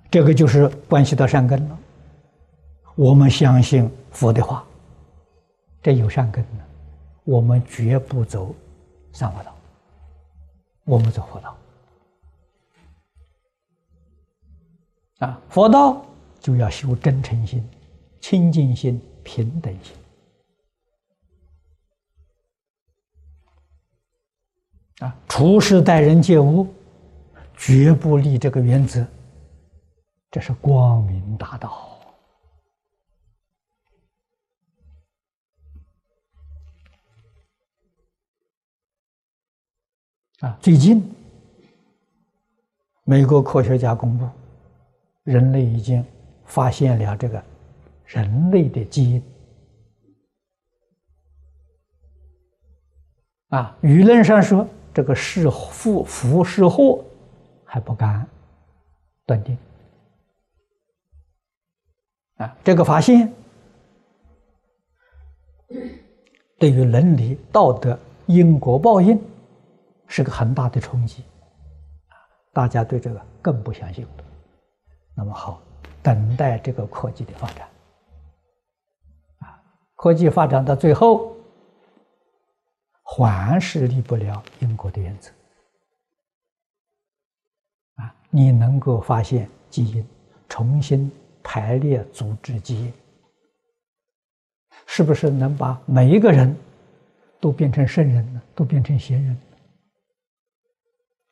[0.10, 1.80] 这个就是关系到善根了。
[2.96, 4.66] 我们相信佛的话，
[5.82, 6.64] 这有善根呢，
[7.24, 8.54] 我们绝不走
[9.14, 9.56] 三恶道，
[10.86, 11.58] 我们走佛道
[15.20, 16.06] 啊，佛道。
[16.42, 17.62] 就要修真诚心、
[18.22, 19.94] 清净心、平等心
[25.00, 25.14] 啊！
[25.28, 26.66] 处事待人接物，
[27.58, 29.06] 绝不立这个原则，
[30.32, 32.00] 这是光明大道
[40.40, 40.58] 啊！
[40.62, 41.04] 最近，
[43.04, 44.30] 美国科学家公布，
[45.24, 46.06] 人类已经。
[46.50, 47.44] 发现了这个
[48.08, 49.24] 人类的基因
[53.50, 57.06] 啊，舆论上说这个是福福是祸
[57.64, 58.28] 还不敢
[59.28, 59.56] 断定
[62.40, 63.32] 啊，这个发现
[66.58, 69.18] 对于伦理道德因果报应
[70.08, 71.24] 是个很大的冲击
[72.08, 72.16] 啊
[72.52, 74.06] 大家对这个更不相信
[75.16, 75.62] 那么好。
[76.02, 77.68] 等待这个科技的发展，
[79.40, 79.62] 啊，
[79.96, 81.36] 科技发展到最后，
[83.04, 85.30] 还是离不了因果的原则，
[87.96, 90.08] 啊，你能够发现基因，
[90.48, 91.12] 重新
[91.52, 92.94] 排列组织基因，
[94.86, 96.56] 是不是能把每一个人
[97.40, 98.42] 都变成圣人呢？
[98.54, 99.36] 都变成贤人？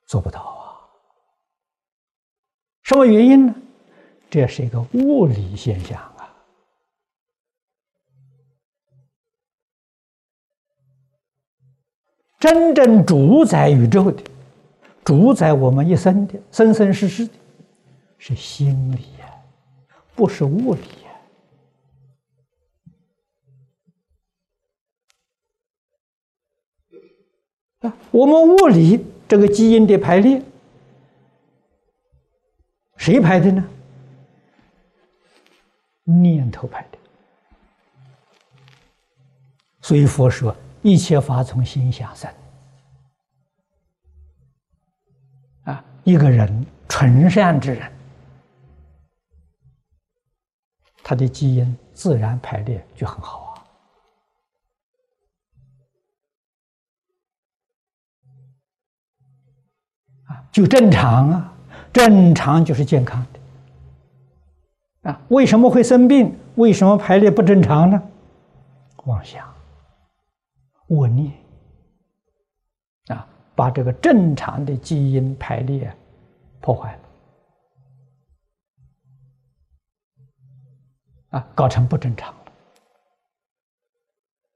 [0.07, 0.81] 做不到啊！
[2.81, 3.53] 什么原因呢？
[4.27, 6.35] 这是一个物理现象啊！
[12.39, 14.23] 真正主宰宇宙的、
[15.05, 17.33] 主宰我们一生的、生生世世的，
[18.17, 19.05] 是心理，
[20.17, 21.11] 不是物理呀。
[27.81, 30.41] 啊，我们物理这个基因的排列，
[32.95, 33.63] 谁排的呢？
[36.05, 36.97] 念头排的，
[39.81, 42.33] 所以佛说一切法从心想生。
[45.65, 47.91] 啊，一个人纯善之人，
[51.09, 53.63] 他的基因自然排列就很好
[60.25, 61.53] 啊，啊，就正常啊，
[61.93, 65.09] 正常就是健康的。
[65.09, 66.37] 啊，为什么会生病？
[66.55, 68.03] 为什么排列不正常呢？
[69.05, 69.47] 妄想、
[70.87, 71.31] 恶念
[73.07, 75.89] 啊，把这个正常的基因排列
[76.59, 76.99] 破坏了，
[81.37, 82.51] 啊，搞成不正常了，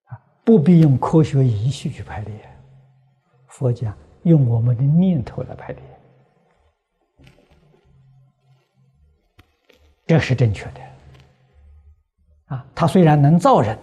[0.06, 2.50] 啊，不必用科学仪器去排列，
[3.46, 5.84] 佛讲用我们的念头来排列。
[10.08, 10.82] 这是正确的，
[12.48, 13.78] 啊，他虽然能造人，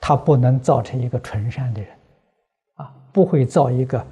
[0.00, 1.96] 他不能造成一个纯善的人，
[2.76, 4.04] 啊，不会造一个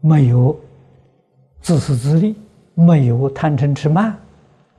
[0.00, 0.56] 没有
[1.60, 2.40] 自私自利、
[2.74, 4.16] 没有贪嗔痴慢，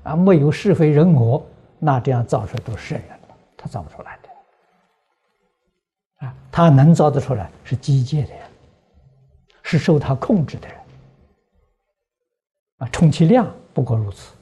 [0.04, 1.46] 啊，没有是非人我，
[1.80, 3.20] 那这样造出来都是圣人了，
[3.56, 8.42] 他造不出来的，啊，他能造得出来是机械的人，
[9.62, 10.78] 是受他控制的人。
[12.80, 14.34] 啊充其量不过如此，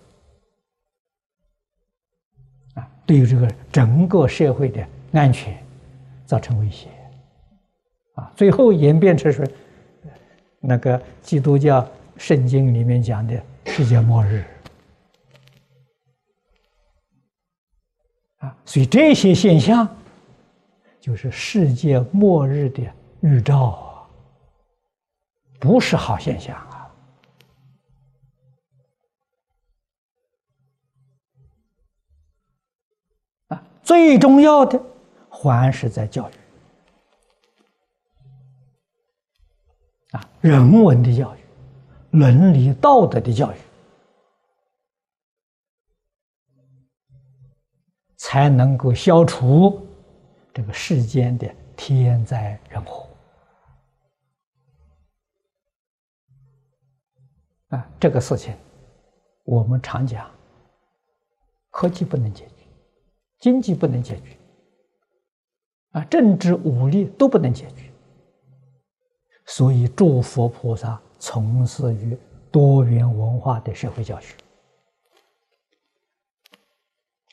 [2.74, 5.56] 啊，对于这个整个社会的安全
[6.26, 6.88] 造成威胁，
[8.16, 9.48] 啊，最后演变成是
[10.60, 11.88] 那个基督教
[12.22, 14.46] 圣经里面讲的世界末日
[18.38, 19.90] 啊，所以这些现象
[21.00, 22.84] 就是世界末日的
[23.22, 24.08] 预兆啊，
[25.60, 26.94] 不是好现象啊！
[33.48, 34.80] 啊，最重要的
[35.28, 36.34] 还是在教育
[40.12, 41.40] 啊，人文的教育。
[42.12, 43.56] 伦理道德的教育，
[48.18, 49.88] 才能够消除
[50.54, 53.08] 这个世间的天灾人祸。
[57.70, 58.54] 啊，这个事情
[59.46, 60.30] 我们常讲，
[61.70, 62.68] 科技不能解决，
[63.40, 64.38] 经济不能解决，
[65.92, 67.90] 啊，政治武力都不能解决，
[69.46, 71.02] 所以诸佛菩萨。
[71.22, 72.18] 从事于
[72.52, 74.36] 多元文化的社会教学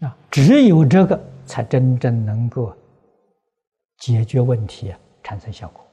[0.01, 2.77] 啊，只有这个才真正能够
[3.97, 5.85] 解决问题，产生效果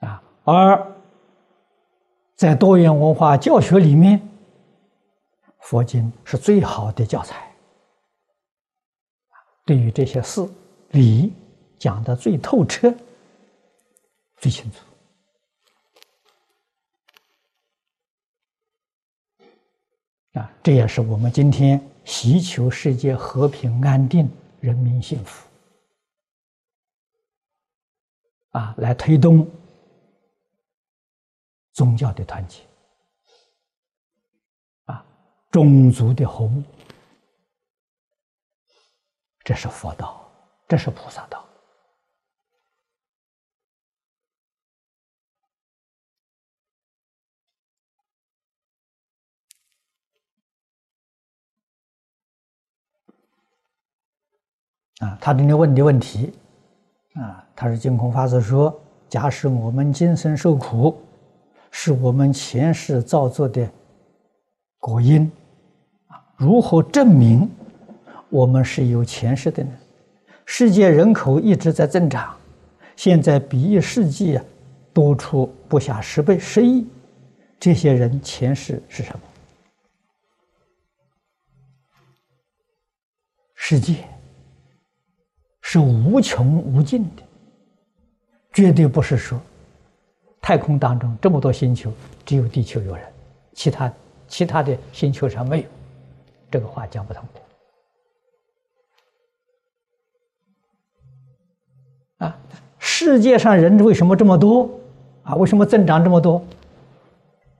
[0.00, 0.22] 啊。
[0.44, 0.96] 而
[2.34, 4.26] 在多元文化教学里面，
[5.60, 7.54] 佛经是最好的教材
[9.66, 10.48] 对于这些事
[10.92, 11.30] 理。
[11.78, 12.92] 讲的最透彻、
[14.36, 14.78] 最清楚
[20.38, 20.52] 啊！
[20.62, 25.46] 这也是我们今天祈求世界和平安定、人民幸福
[28.50, 29.48] 啊，来推动
[31.72, 32.62] 宗教的团结
[34.86, 35.04] 啊，
[35.50, 36.62] 种族的和睦，
[39.44, 40.30] 这是佛道，
[40.66, 41.45] 这是菩萨道。
[55.00, 56.32] 啊，他今天问的问题，
[57.14, 58.74] 啊，他是净空法师说：
[59.10, 60.96] 假使我们今生受苦，
[61.70, 63.68] 是我们前世造作的
[64.78, 65.30] 果因，
[66.08, 67.50] 啊，如何证明
[68.30, 69.70] 我们是有前世的呢？
[70.46, 72.34] 世界人口一直在增长，
[72.96, 74.44] 现在比一世纪啊
[74.94, 76.86] 多出不下十倍、十亿，
[77.60, 79.20] 这些人前世是什么？
[83.54, 83.96] 世界。
[85.68, 87.22] 是无穷无尽的，
[88.52, 89.36] 绝对不是说
[90.40, 91.92] 太空当中这么多星球，
[92.24, 93.04] 只有地球有人，
[93.52, 93.92] 其他
[94.28, 95.68] 其他的星球上没有，
[96.52, 97.24] 这个话讲不通
[102.18, 102.38] 啊，
[102.78, 104.70] 世界上人为什么这么多？
[105.24, 106.40] 啊，为什么增长这么多？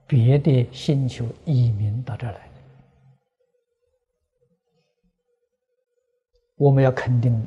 [0.07, 2.53] 别的星球移民到这儿来的，
[6.55, 7.45] 我们要肯定。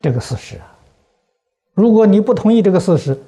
[0.00, 0.64] 这个事实啊，
[1.74, 3.18] 如果你不同意这个事实，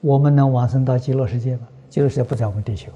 [0.00, 1.68] 我们能往生到极乐世界吗？
[1.90, 2.90] 极乐世界不在我们地球，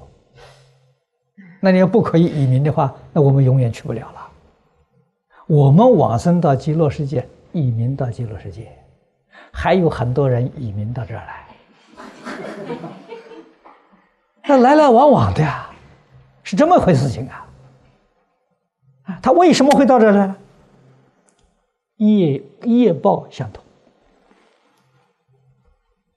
[1.59, 4.27] 那你要不可以移民的话，那我们永远去不了了。
[5.45, 8.71] 我们往生到极乐世界，移民到极乐世界，
[9.51, 11.47] 还有很多人移民到这儿来，
[14.47, 15.69] 那来来往往的呀，
[16.41, 17.45] 是这么回事情啊。
[19.21, 20.35] 他为什么会到这儿来？
[21.97, 23.63] 业业报相同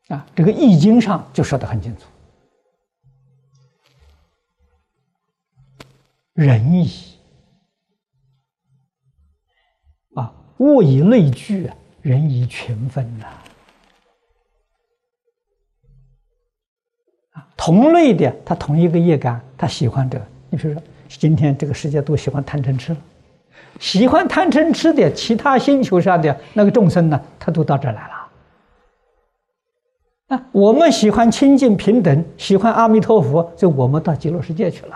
[0.09, 2.05] 啊，这个《易经》上就说的很清楚：
[6.35, 6.91] 仁义
[10.15, 11.71] 啊，物以类聚，
[12.03, 13.27] 人以群分呐。
[17.31, 20.27] 啊，同类的，他同一个业感，他喜欢这个。
[20.51, 23.01] 你比如说，今天这个世界都喜欢贪嗔痴了。
[23.79, 28.15] 喜欢贪嗔痴的其他星球上的那个众生呢，他都到这儿来了。
[30.29, 34.95] 啊，我们喜欢清净平等，喜欢阿弥陀佛，就我们到极乐世界去了。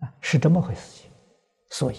[0.00, 1.10] 啊，是这么回事情。
[1.68, 1.96] 所以，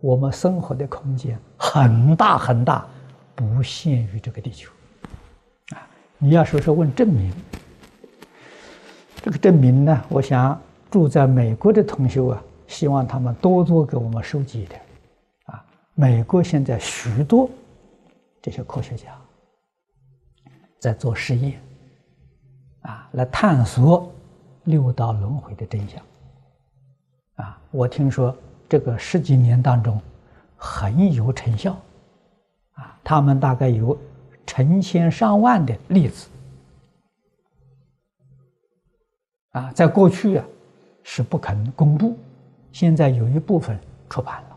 [0.00, 2.86] 我们生活的空间很大很大，
[3.34, 4.70] 不限于这个地球。
[5.74, 5.86] 啊，
[6.16, 7.30] 你要说说问证明，
[9.26, 10.56] 这个证明呢，我想。
[10.88, 14.80] 住在美国的同学啊，希望他们多多给我们收集一点。
[15.46, 15.62] 啊，
[15.94, 17.50] 美国现在许多
[18.40, 19.08] 这些科学家
[20.78, 21.60] 在做实验，
[22.82, 24.08] 啊，来探索
[24.62, 26.00] 六道轮回的真相。
[27.34, 28.34] 啊，我听说
[28.68, 30.00] 这个十几年当中
[30.56, 31.76] 很有成效，
[32.74, 33.98] 啊，他们大概有
[34.46, 36.28] 成千上万的例子。
[39.56, 40.44] 啊，在过去啊，
[41.02, 42.14] 是不肯公布，
[42.72, 44.56] 现在有一部分出版了，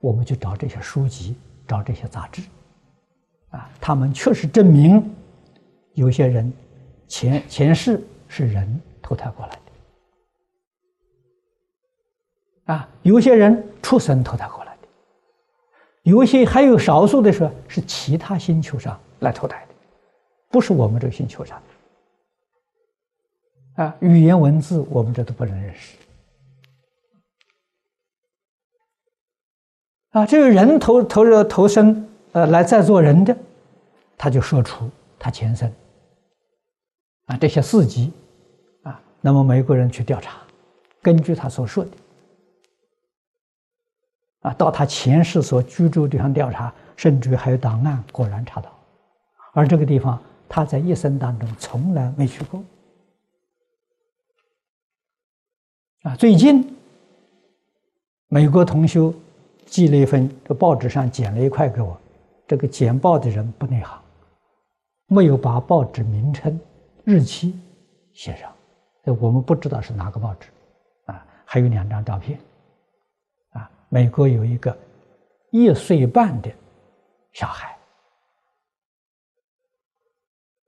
[0.00, 1.36] 我们就找这些书籍，
[1.68, 2.42] 找这些杂志，
[3.50, 5.08] 啊，他们确实证明，
[5.94, 6.52] 有些人
[7.06, 9.52] 前前世是人投胎过来
[12.66, 14.88] 的，啊，有些人畜生投胎过来的，
[16.02, 19.74] 有些还有少数的说是其他星球上来投胎的，
[20.50, 21.62] 不是我们这个星球上。
[23.78, 25.96] 啊，语言文字我们这都不能认识。
[30.10, 33.36] 啊，这个人投投入投生，呃，来再做人的，
[34.16, 35.72] 他就说出他前生。
[37.26, 38.12] 啊，这些事迹，
[38.82, 40.40] 啊，那么美国人去调查，
[41.00, 41.90] 根据他所说的，
[44.40, 48.76] 啊，到他前世所居住地方调查，甚至于还有档案，果然查到，
[49.52, 52.60] 而这个地方他在一生当中从来没去过。
[56.08, 56.74] 啊，最近
[58.28, 59.12] 美国同修
[59.66, 62.00] 寄了一份，这报纸上剪了一块给我。
[62.46, 64.00] 这个剪报的人不内行，
[65.08, 66.58] 没有把报纸名称、
[67.04, 67.60] 日期
[68.14, 68.50] 写上，
[69.20, 70.48] 我们不知道是哪个报纸。
[71.04, 72.40] 啊，还有两张照片。
[73.50, 74.74] 啊，美国有一个
[75.50, 76.50] 一岁半的
[77.32, 77.76] 小孩，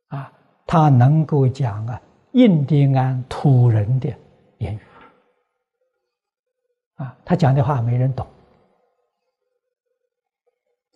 [0.09, 0.31] 啊，
[0.67, 1.99] 他能够讲啊
[2.33, 4.13] 印第安土人的
[4.59, 4.81] 言语。
[7.01, 8.27] 啊，他讲的话没人懂，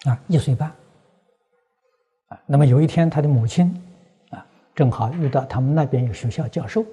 [0.05, 0.68] 啊，一岁半，
[2.28, 3.74] 啊，那么有一天他的母亲，
[4.28, 6.84] 啊，正好遇到他们那边有学校教授，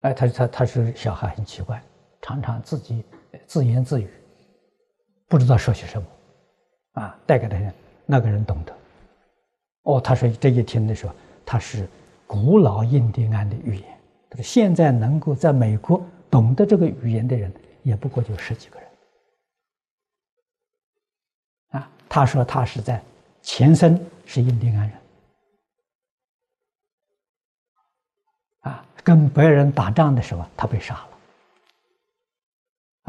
[0.00, 1.82] 哎，他他他是小孩很奇怪，
[2.22, 3.04] 常常自己
[3.46, 4.08] 自言自语，
[5.28, 6.08] 不知道说些什么，
[6.92, 7.58] 啊，带给他
[8.06, 8.74] 那个人懂得，
[9.82, 11.12] 哦，他说这一听的时候，
[11.44, 11.86] 他是
[12.26, 14.00] 古老印第安的语言，
[14.30, 16.02] 他说现在能够在美国。
[16.32, 17.52] 懂得这个语言的人
[17.82, 18.88] 也不过就十几个人，
[21.72, 23.04] 啊，他说他是在
[23.42, 24.98] 前身是印第安人，
[28.60, 31.08] 啊，跟白人打仗的时候他被杀了，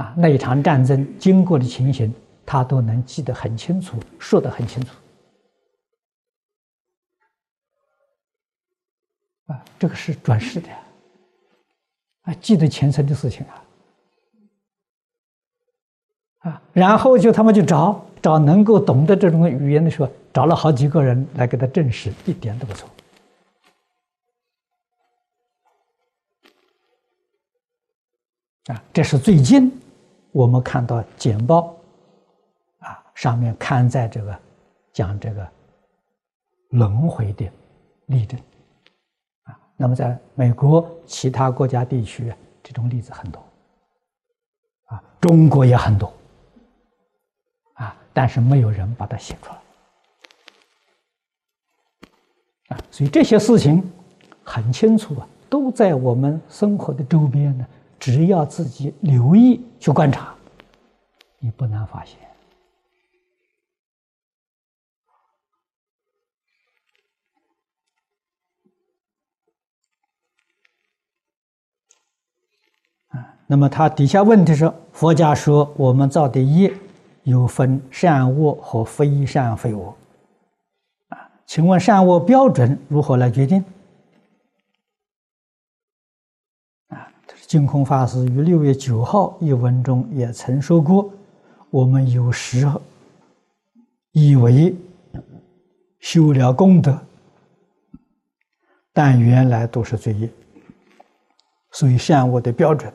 [0.03, 2.13] 啊，那一场战争经过的情形
[2.45, 4.93] 他都能记得很清楚，说得很清楚，
[9.45, 10.82] 啊，这个是转世的呀。
[12.23, 13.63] 啊，记得前生的事情啊，
[16.49, 22.89] 啊，然后就他们就找找能够懂得这种语言的时候，找了好几个人来给他证实，一点都不错。
[28.67, 29.69] 啊，这是最近
[30.31, 31.75] 我们看到简报，
[32.79, 34.39] 啊，上面刊载这个
[34.93, 35.45] 讲这个
[36.69, 37.45] 轮回的
[38.05, 38.39] 例证。
[39.75, 43.43] 那么，在美国其他国家地区，这种例子很多，
[44.85, 46.13] 啊，中国也很多，
[47.73, 49.49] 啊，但是没有人把它写出
[52.69, 53.83] 来，啊，所以这些事情
[54.43, 57.67] 很清楚啊，都在我们生活的周边呢。
[57.99, 60.35] 只要自己留意去观察，
[61.39, 62.19] 你不难发现。
[73.53, 76.73] 那么他底下问题是：佛家说我们造的业
[77.21, 79.93] 有分善恶和非善非恶，
[81.09, 83.63] 啊，请问善恶标准如何来决定？
[86.87, 87.07] 啊，
[87.45, 91.07] 净空法师于六月九号一文中也曾说过：
[91.69, 92.81] 我们有时候
[94.13, 94.75] 以为
[95.99, 96.99] 修了功德，
[98.91, 100.27] 但原来都是罪业，
[101.73, 102.91] 所以善恶的标准。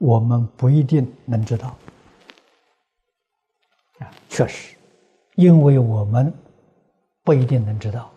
[0.00, 1.76] 我们不一定能知道，
[3.98, 4.74] 啊，确实，
[5.34, 6.32] 因为我们
[7.22, 8.10] 不一定能知道，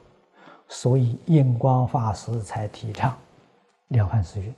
[0.69, 3.11] 所以印光法师才提倡
[3.97, 4.55] 《了凡四训》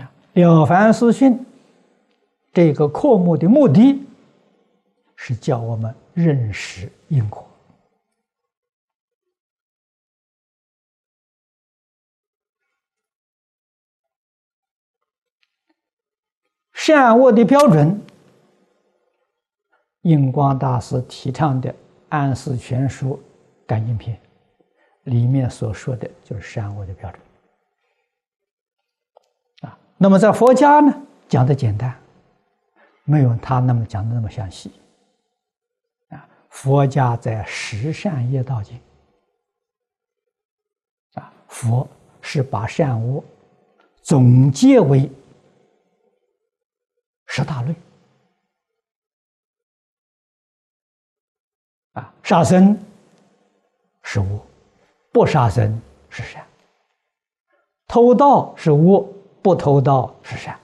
[0.00, 1.32] 啊，《了凡四训》
[2.52, 4.04] 这个科目的目的
[5.14, 7.46] 是教我们认识因果。
[16.86, 18.00] 善恶的标准，
[20.02, 21.68] 印光大师提倡的
[22.10, 23.20] 《安世全书
[23.66, 24.16] 感应篇》
[25.10, 27.20] 里面所说的就是善恶的标准。
[29.62, 30.94] 啊，那么在佛家呢，
[31.26, 31.92] 讲的简单，
[33.02, 34.70] 没有他那么讲的那么详细。
[36.10, 38.78] 啊，佛家在十善业道经，
[41.14, 41.88] 啊，佛
[42.20, 43.24] 是把善恶
[44.02, 45.10] 总结为
[47.36, 47.74] 十大类。
[51.92, 52.82] 啊，杀生
[54.02, 54.40] 是恶，
[55.12, 55.78] 不杀生
[56.08, 56.42] 是善；
[57.86, 59.06] 偷盗是恶，
[59.42, 60.58] 不偷盗是善。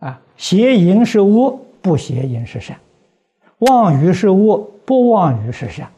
[0.00, 2.76] 啊，邪淫是恶，不邪淫是善；
[3.60, 5.90] 妄语是恶，不妄语是善。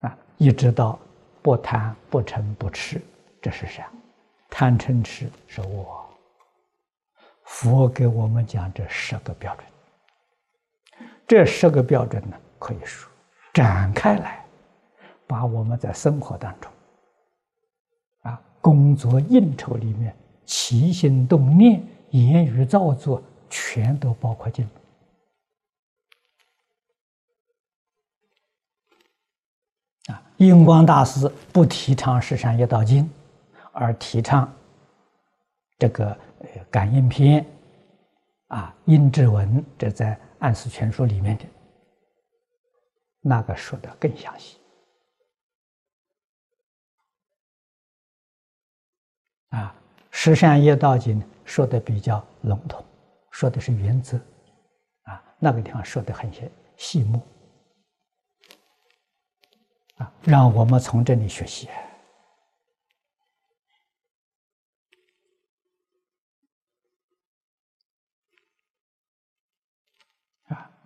[0.00, 0.98] 啊，一直到
[1.40, 3.00] 不贪不嗔不痴，
[3.42, 3.82] 这是啥；
[4.48, 6.00] 贪嗔痴是我。
[7.44, 9.66] 佛给我们讲这十个标准，
[11.26, 13.10] 这十个标准呢，可以说
[13.52, 14.46] 展开来，
[15.26, 16.72] 把我们在生活当中，
[18.22, 20.16] 啊，工作应酬里面
[20.46, 23.20] 起心动念、言语造作，
[23.50, 24.64] 全都包括进
[30.06, 30.14] 来。
[30.14, 33.10] 啊，印光大师不提倡十善业道经，
[33.72, 34.52] 而提倡
[35.78, 36.16] 这个。
[36.72, 37.46] 感应篇
[38.48, 41.44] 啊，阴质文，这在《暗示全书》里面的
[43.20, 44.58] 那个说的更详细
[49.50, 49.72] 啊。
[50.10, 52.84] 十善业道经说的比较笼统，
[53.30, 54.18] 说的是原则
[55.04, 57.20] 啊，那个地方说的很细细目
[59.98, 61.68] 啊，让我们从这里学习。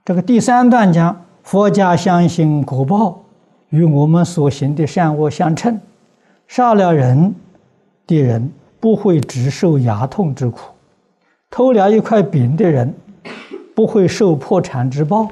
[0.07, 3.25] 这个第三段讲，佛家相信果报
[3.71, 5.81] 与我们所行的善恶相称，
[6.47, 7.35] 杀了人
[8.07, 10.73] 的人不会只受牙痛之苦，
[11.51, 12.95] 偷了一块饼的人
[13.75, 15.29] 不会受破产之报。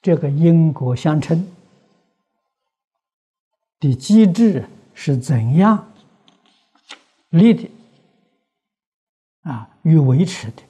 [0.00, 1.46] 这个因果相称
[3.78, 4.64] 的机制
[4.94, 5.92] 是怎样
[7.28, 7.70] 立的
[9.42, 9.68] 啊？
[9.82, 10.62] 与维持的？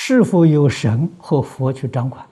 [0.00, 2.24] 是否有神和佛去掌管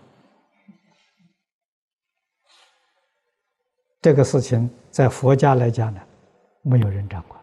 [4.01, 4.71] 这个事情？
[4.89, 6.01] 在佛家来讲呢，
[6.63, 7.43] 没有人掌管。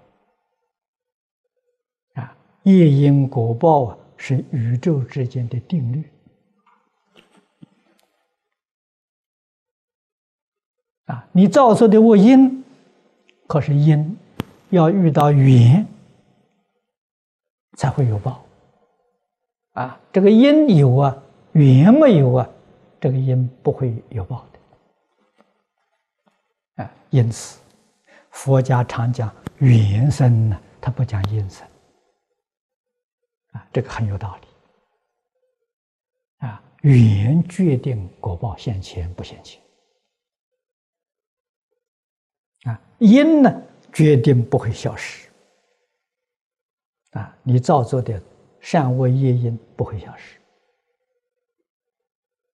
[2.13, 6.09] 啊，业因果报啊，是宇宙之间的定律。
[11.05, 12.63] 啊，你造作的恶因，
[13.45, 14.17] 可是因
[14.69, 15.85] 要遇到缘
[17.77, 18.42] 才会有报。
[19.73, 22.49] 啊，这个因有啊，缘没有啊，
[23.01, 24.59] 这个因不会有报的。
[26.83, 27.59] 啊，因此，
[28.29, 31.67] 佛家常讲缘生呢，他不讲因生。
[33.53, 34.47] 啊，这个很有道理。
[36.47, 39.59] 啊，缘决定果报现前不现前。
[42.65, 43.51] 啊，因呢
[43.91, 45.27] 决定不会消失。
[47.13, 48.21] 啊，你造作的。
[48.63, 50.39] 善恶业因不会消失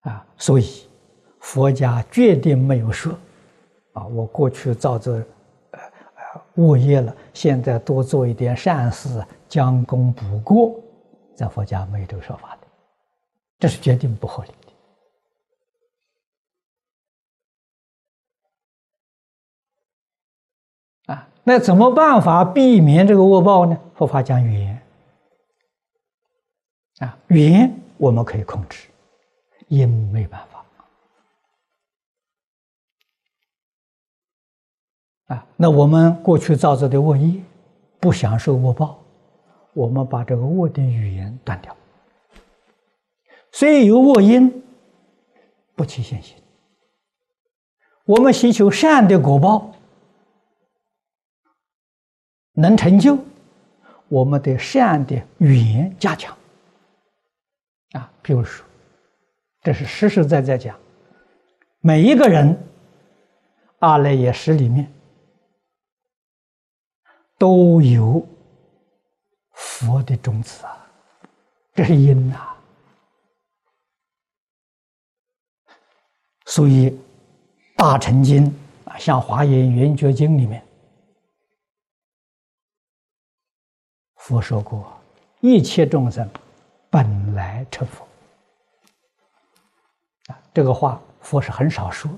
[0.10, 0.88] 啊，所以
[1.40, 3.14] 佛家决定没有说
[3.94, 5.24] 啊，我过去造作呃
[5.72, 10.82] 呃恶业了，现在多做一点善事，将功补过，
[11.36, 12.68] 在佛家没有这个说法的，
[13.60, 14.50] 这是决定不合理
[21.06, 21.30] 的啊。
[21.44, 23.80] 那怎么办法避免这个恶报呢？
[23.94, 24.82] 佛法讲语言。
[27.00, 28.88] 啊，缘我们可以控制，
[29.68, 30.66] 因没办法。
[35.36, 37.40] 啊，那我们过去造作的恶业，
[38.00, 39.00] 不享受恶报，
[39.74, 41.76] 我们把这个恶的语言断掉。
[43.52, 44.64] 虽有恶因，
[45.76, 46.36] 不起现行。
[48.06, 49.72] 我们寻求善的果报，
[52.54, 53.18] 能成就
[54.08, 56.36] 我们的善的语言加强。
[57.94, 58.66] 啊，比如说，
[59.64, 60.78] 这是实实在在讲，
[61.80, 62.58] 每一个人
[63.80, 64.92] 阿赖耶识里面
[67.38, 68.26] 都有
[69.54, 70.88] 佛的种子啊，
[71.74, 72.56] 这是因呐。
[76.46, 76.92] 所以
[77.76, 78.46] 《大乘经》
[78.90, 80.64] 啊，像《华严圆觉经》里面，
[84.16, 85.00] 佛说过，
[85.42, 86.30] 一切众生。
[86.90, 88.08] 本来成佛
[90.28, 92.10] 啊，这个话佛是很少说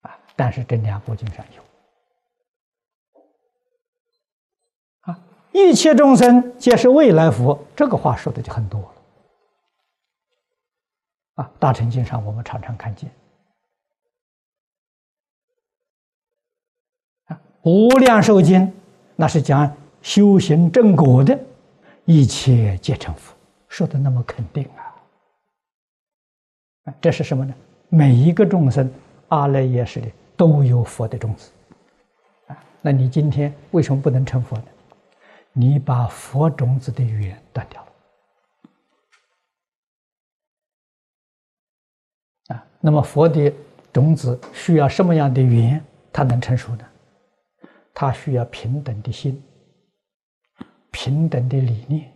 [0.00, 1.62] 啊，但是这两部经上有。
[5.02, 5.18] 啊，
[5.52, 8.88] 一切众生皆是未来佛，这个话说的就很多了。
[11.34, 13.10] 啊，大乘经上我们常常看见。
[17.64, 18.74] 无量寿经
[19.14, 21.38] 那是讲修行正果的，
[22.04, 23.32] 一切皆成佛，
[23.72, 24.94] 说的那么肯定啊。
[27.00, 27.54] 这是什么呢？
[27.88, 28.92] 每一个众生，
[29.28, 31.50] 阿赖耶识里都有佛的种子。
[32.48, 34.64] 啊，那你今天为什么不能成佛呢？
[35.54, 37.88] 你把佛种子的缘断掉了
[42.54, 42.66] 啊！
[42.78, 43.50] 那么佛的
[43.90, 46.84] 种子需要什么样的缘，它能成熟呢？
[47.94, 49.42] 它需要平等的心、
[50.90, 52.12] 平等的理念、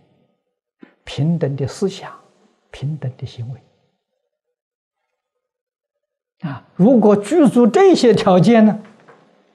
[1.07, 2.13] 平等的思想、
[2.71, 3.63] 平等的行为
[6.41, 6.63] 啊！
[6.75, 8.79] 如果具足这些条件呢，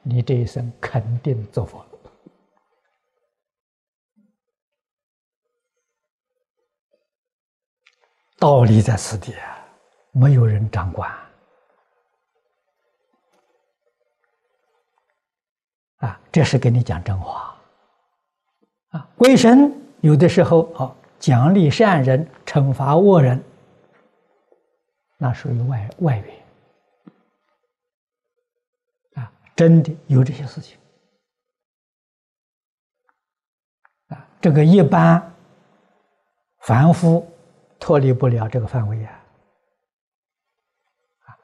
[0.02, 1.86] 你这一生肯定做佛。
[8.40, 9.36] 道理在此地，
[10.12, 11.12] 没有人掌管
[15.98, 17.56] 啊，这是跟你讲真话
[18.90, 19.08] 啊。
[19.16, 23.42] 鬼神有的时候啊，奖励善人，惩罚恶人，
[25.18, 26.44] 那属于外外缘
[29.24, 30.78] 啊，真的有这些事情
[34.10, 34.28] 啊。
[34.42, 35.34] 这个一般
[36.60, 37.26] 凡夫。
[37.84, 39.20] 脱离不了这个范围啊！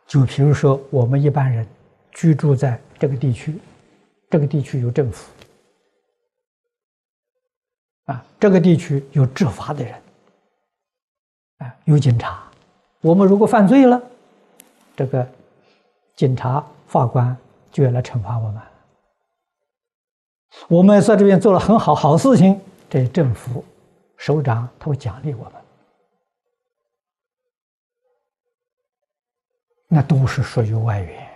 [0.05, 1.67] 就比如说我们一般人
[2.11, 3.59] 居住在这个地区，
[4.29, 5.31] 这个地区有政府
[8.07, 9.93] 啊，这个地区有执法的人
[11.59, 12.43] 啊，有警察。
[13.01, 14.01] 我们如果犯罪了，
[14.95, 15.25] 这个
[16.15, 17.37] 警察、法官
[17.71, 18.61] 就要来惩罚我们。
[20.67, 23.63] 我们在这边做了很好好事情，这政府
[24.17, 25.53] 首长他会奖励我们。
[29.89, 31.29] 那都是属于外缘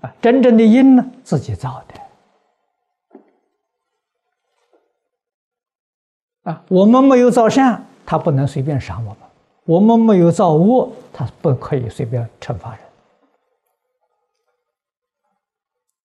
[0.00, 0.14] 啊！
[0.22, 1.94] 真正的因呢，自己造的
[6.42, 6.64] 啊！
[6.68, 9.28] 我们没有造善，他不能随便赏我们；
[9.64, 12.80] 我们没有造恶，他不可以随便惩罚人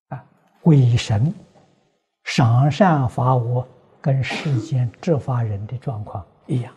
[0.08, 0.24] 啊！
[0.60, 1.34] 鬼神
[2.24, 3.66] 赏善罚恶，
[4.00, 6.72] 跟世间执法人的状况一样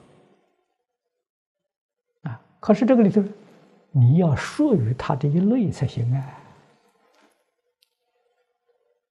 [2.23, 2.39] 啊！
[2.59, 3.23] 可是这个里头。
[3.91, 6.23] 你要属于他这一类才行啊！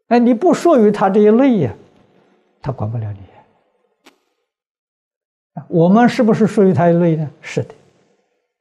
[0.07, 1.75] 哎，你不属于他这一类呀，
[2.63, 3.19] 他管不了你。
[5.67, 7.29] 我们是不是属于他一类呢？
[7.41, 7.75] 是的。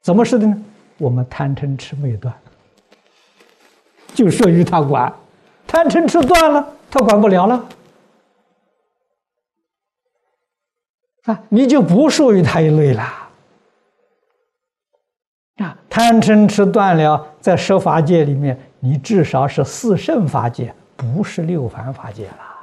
[0.02, 0.64] 怎么是的呢？
[0.98, 2.34] 我们贪嗔痴没有断，
[4.16, 5.14] 就属于他管。
[5.68, 7.66] 贪嗔痴断了，他管不了了。
[11.26, 13.04] 啊，你就不属于他一类了。
[15.58, 22.57] 啊，贪嗔痴断了，在十法界里面，你至少是四圣法界，不是六凡法界了。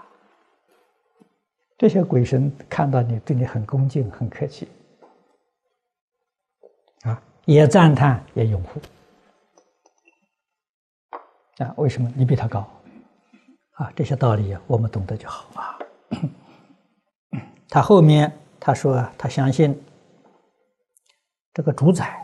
[1.77, 4.69] 这些鬼神看到你，对你很恭敬、很客气，
[7.03, 8.81] 啊，也赞叹，也拥护。
[11.59, 12.69] 啊，为什么你比他高？
[13.73, 15.79] 啊，这些道理我们懂得就好啊。
[17.69, 19.81] 他后面他说，他相信
[21.53, 22.21] 这个主宰。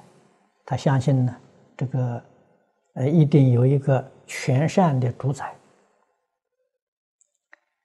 [0.65, 1.37] 他相信呢，
[1.77, 2.23] 这个
[2.95, 5.53] 呃，一定有一个全善的主宰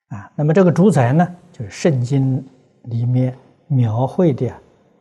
[0.10, 0.32] 啊。
[0.36, 2.46] 那么这个主宰呢，就是圣经
[2.84, 3.38] 里面
[3.68, 4.54] 描绘的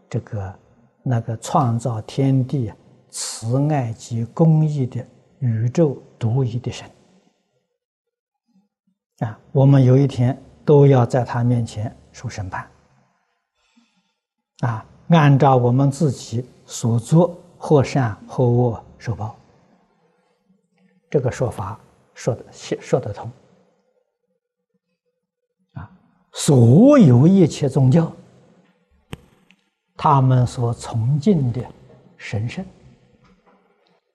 [0.09, 0.55] 这个
[1.03, 2.73] 那个创造天地、
[3.11, 5.05] 慈爱及公义的
[5.41, 6.89] 宇宙独一的神
[9.19, 9.37] 啊。
[9.51, 12.71] 我们有一天都要在他面前受审判
[14.61, 17.37] 啊，按照我们自己所做。
[17.67, 19.35] 或善或恶受报，
[21.09, 21.81] 这个说法
[22.13, 23.33] 说的说得通！
[26.35, 28.13] 所有一切宗教，
[29.97, 31.65] 他们所崇敬的
[32.17, 32.65] 神圣，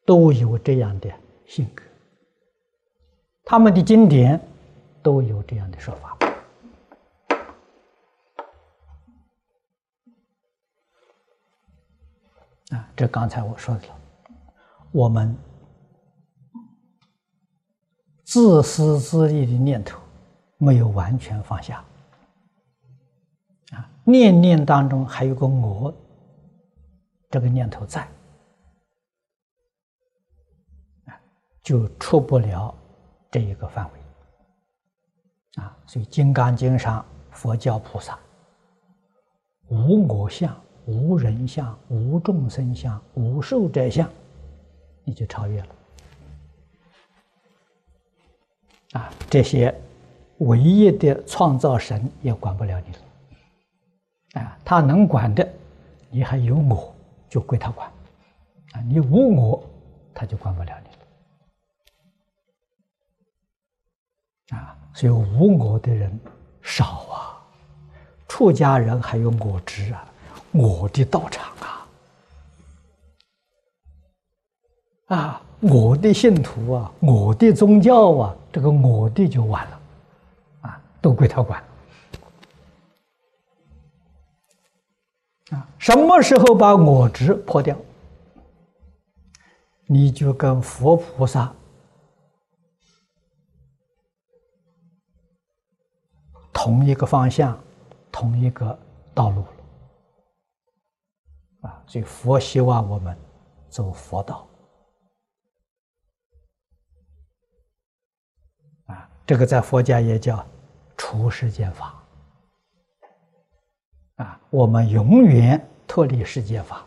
[0.05, 1.09] 都有这样的
[1.45, 1.83] 性格，
[3.45, 4.39] 他们的经典
[5.01, 6.17] 都有这样的说法。
[12.71, 13.95] 啊，这刚才我说的了，
[14.91, 15.35] 我们
[18.25, 19.99] 自私自利的念头
[20.57, 21.83] 没有完全放下，
[24.11, 25.93] 念念当中还有个我
[27.29, 28.07] 这个念头在，
[31.61, 32.73] 就出不了
[33.29, 35.77] 这一个范围啊。
[35.85, 38.17] 所以《金刚经》上佛教菩萨
[39.67, 40.55] 无我相、
[40.85, 44.09] 无人相、无众生相、无寿者相，
[45.03, 45.67] 你就超越了
[48.93, 49.13] 啊！
[49.29, 49.73] 这些
[50.39, 52.99] 唯一的创造神也管不了你了
[54.33, 54.57] 啊！
[54.63, 55.47] 他能管的，
[56.09, 56.93] 你还有我，
[57.29, 57.89] 就归他管
[58.73, 58.81] 啊！
[58.81, 59.63] 你无我，
[60.13, 60.89] 他就管不了你。
[64.55, 66.17] 啊，所以无我的人
[66.61, 67.41] 少啊，
[68.27, 70.05] 出家人还有我执啊，
[70.51, 71.87] 我的道场啊，
[75.15, 79.79] 啊，我的信徒啊，我的宗教啊，这个我的就完了，
[80.61, 81.63] 啊，都归他管。
[85.51, 87.75] 啊，什么时候把我执破掉，
[89.87, 91.53] 你就跟佛菩萨。
[96.51, 97.57] 同一个方向，
[98.11, 98.77] 同一个
[99.13, 99.45] 道路
[101.61, 101.81] 啊！
[101.87, 103.17] 所以佛希望我们
[103.69, 104.45] 走佛道
[108.87, 110.45] 啊，这个在佛家也叫
[110.97, 111.98] 除世间法
[114.23, 114.39] 啊。
[114.49, 116.85] 我们永远脱离世间法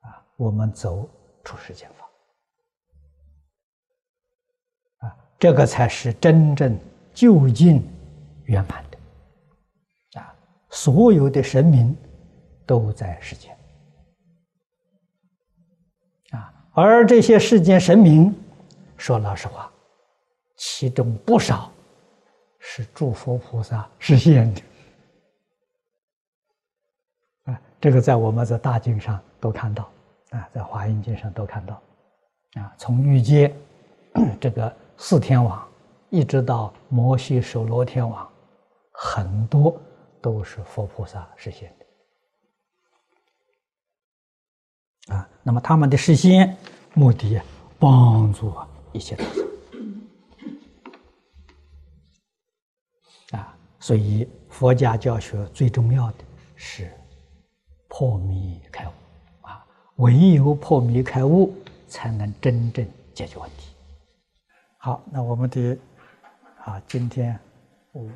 [0.00, 1.06] 啊，我们走
[1.44, 2.06] 出世间法
[5.06, 6.78] 啊，这个才是真正
[7.12, 7.86] 究竟。
[8.46, 10.32] 圆满的啊，
[10.70, 11.96] 所有的神明
[12.64, 13.58] 都在世间
[16.30, 18.32] 啊，而这些世间神明，
[18.96, 19.68] 说老实话，
[20.56, 21.72] 其中不少
[22.60, 24.62] 是诸佛菩萨实现的
[27.86, 29.88] 这个在我们在大经上都看到
[30.30, 31.80] 啊，在华严经上都看到
[32.60, 33.54] 啊，从玉阶
[34.40, 35.64] 这个四天王，
[36.10, 38.28] 一直到摩西首罗天王。
[38.90, 39.80] 很多
[40.20, 41.72] 都是佛菩萨实现
[45.08, 46.56] 的啊，那么他们的实现
[46.92, 47.40] 目的
[47.78, 48.52] 帮助
[48.90, 49.46] 一切众生
[53.38, 56.24] 啊，所以佛家教学最重要的
[56.56, 56.90] 是
[57.98, 58.90] 破迷开悟
[59.40, 61.54] 啊，唯有破迷开悟，
[61.88, 63.74] 才能真正解决问题。
[64.76, 65.78] 好，那我们的
[66.62, 67.38] 啊，今天。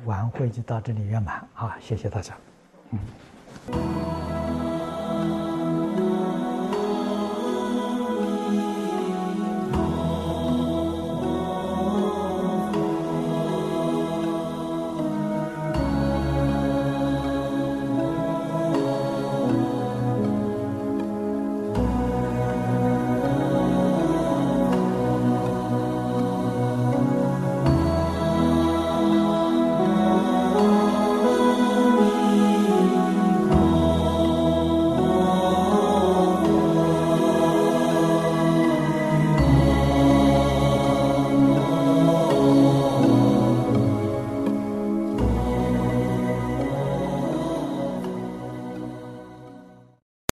[0.05, 1.75] 晚会就到这里圆满啊！
[1.81, 2.37] 谢谢大家。
[2.91, 4.40] 嗯。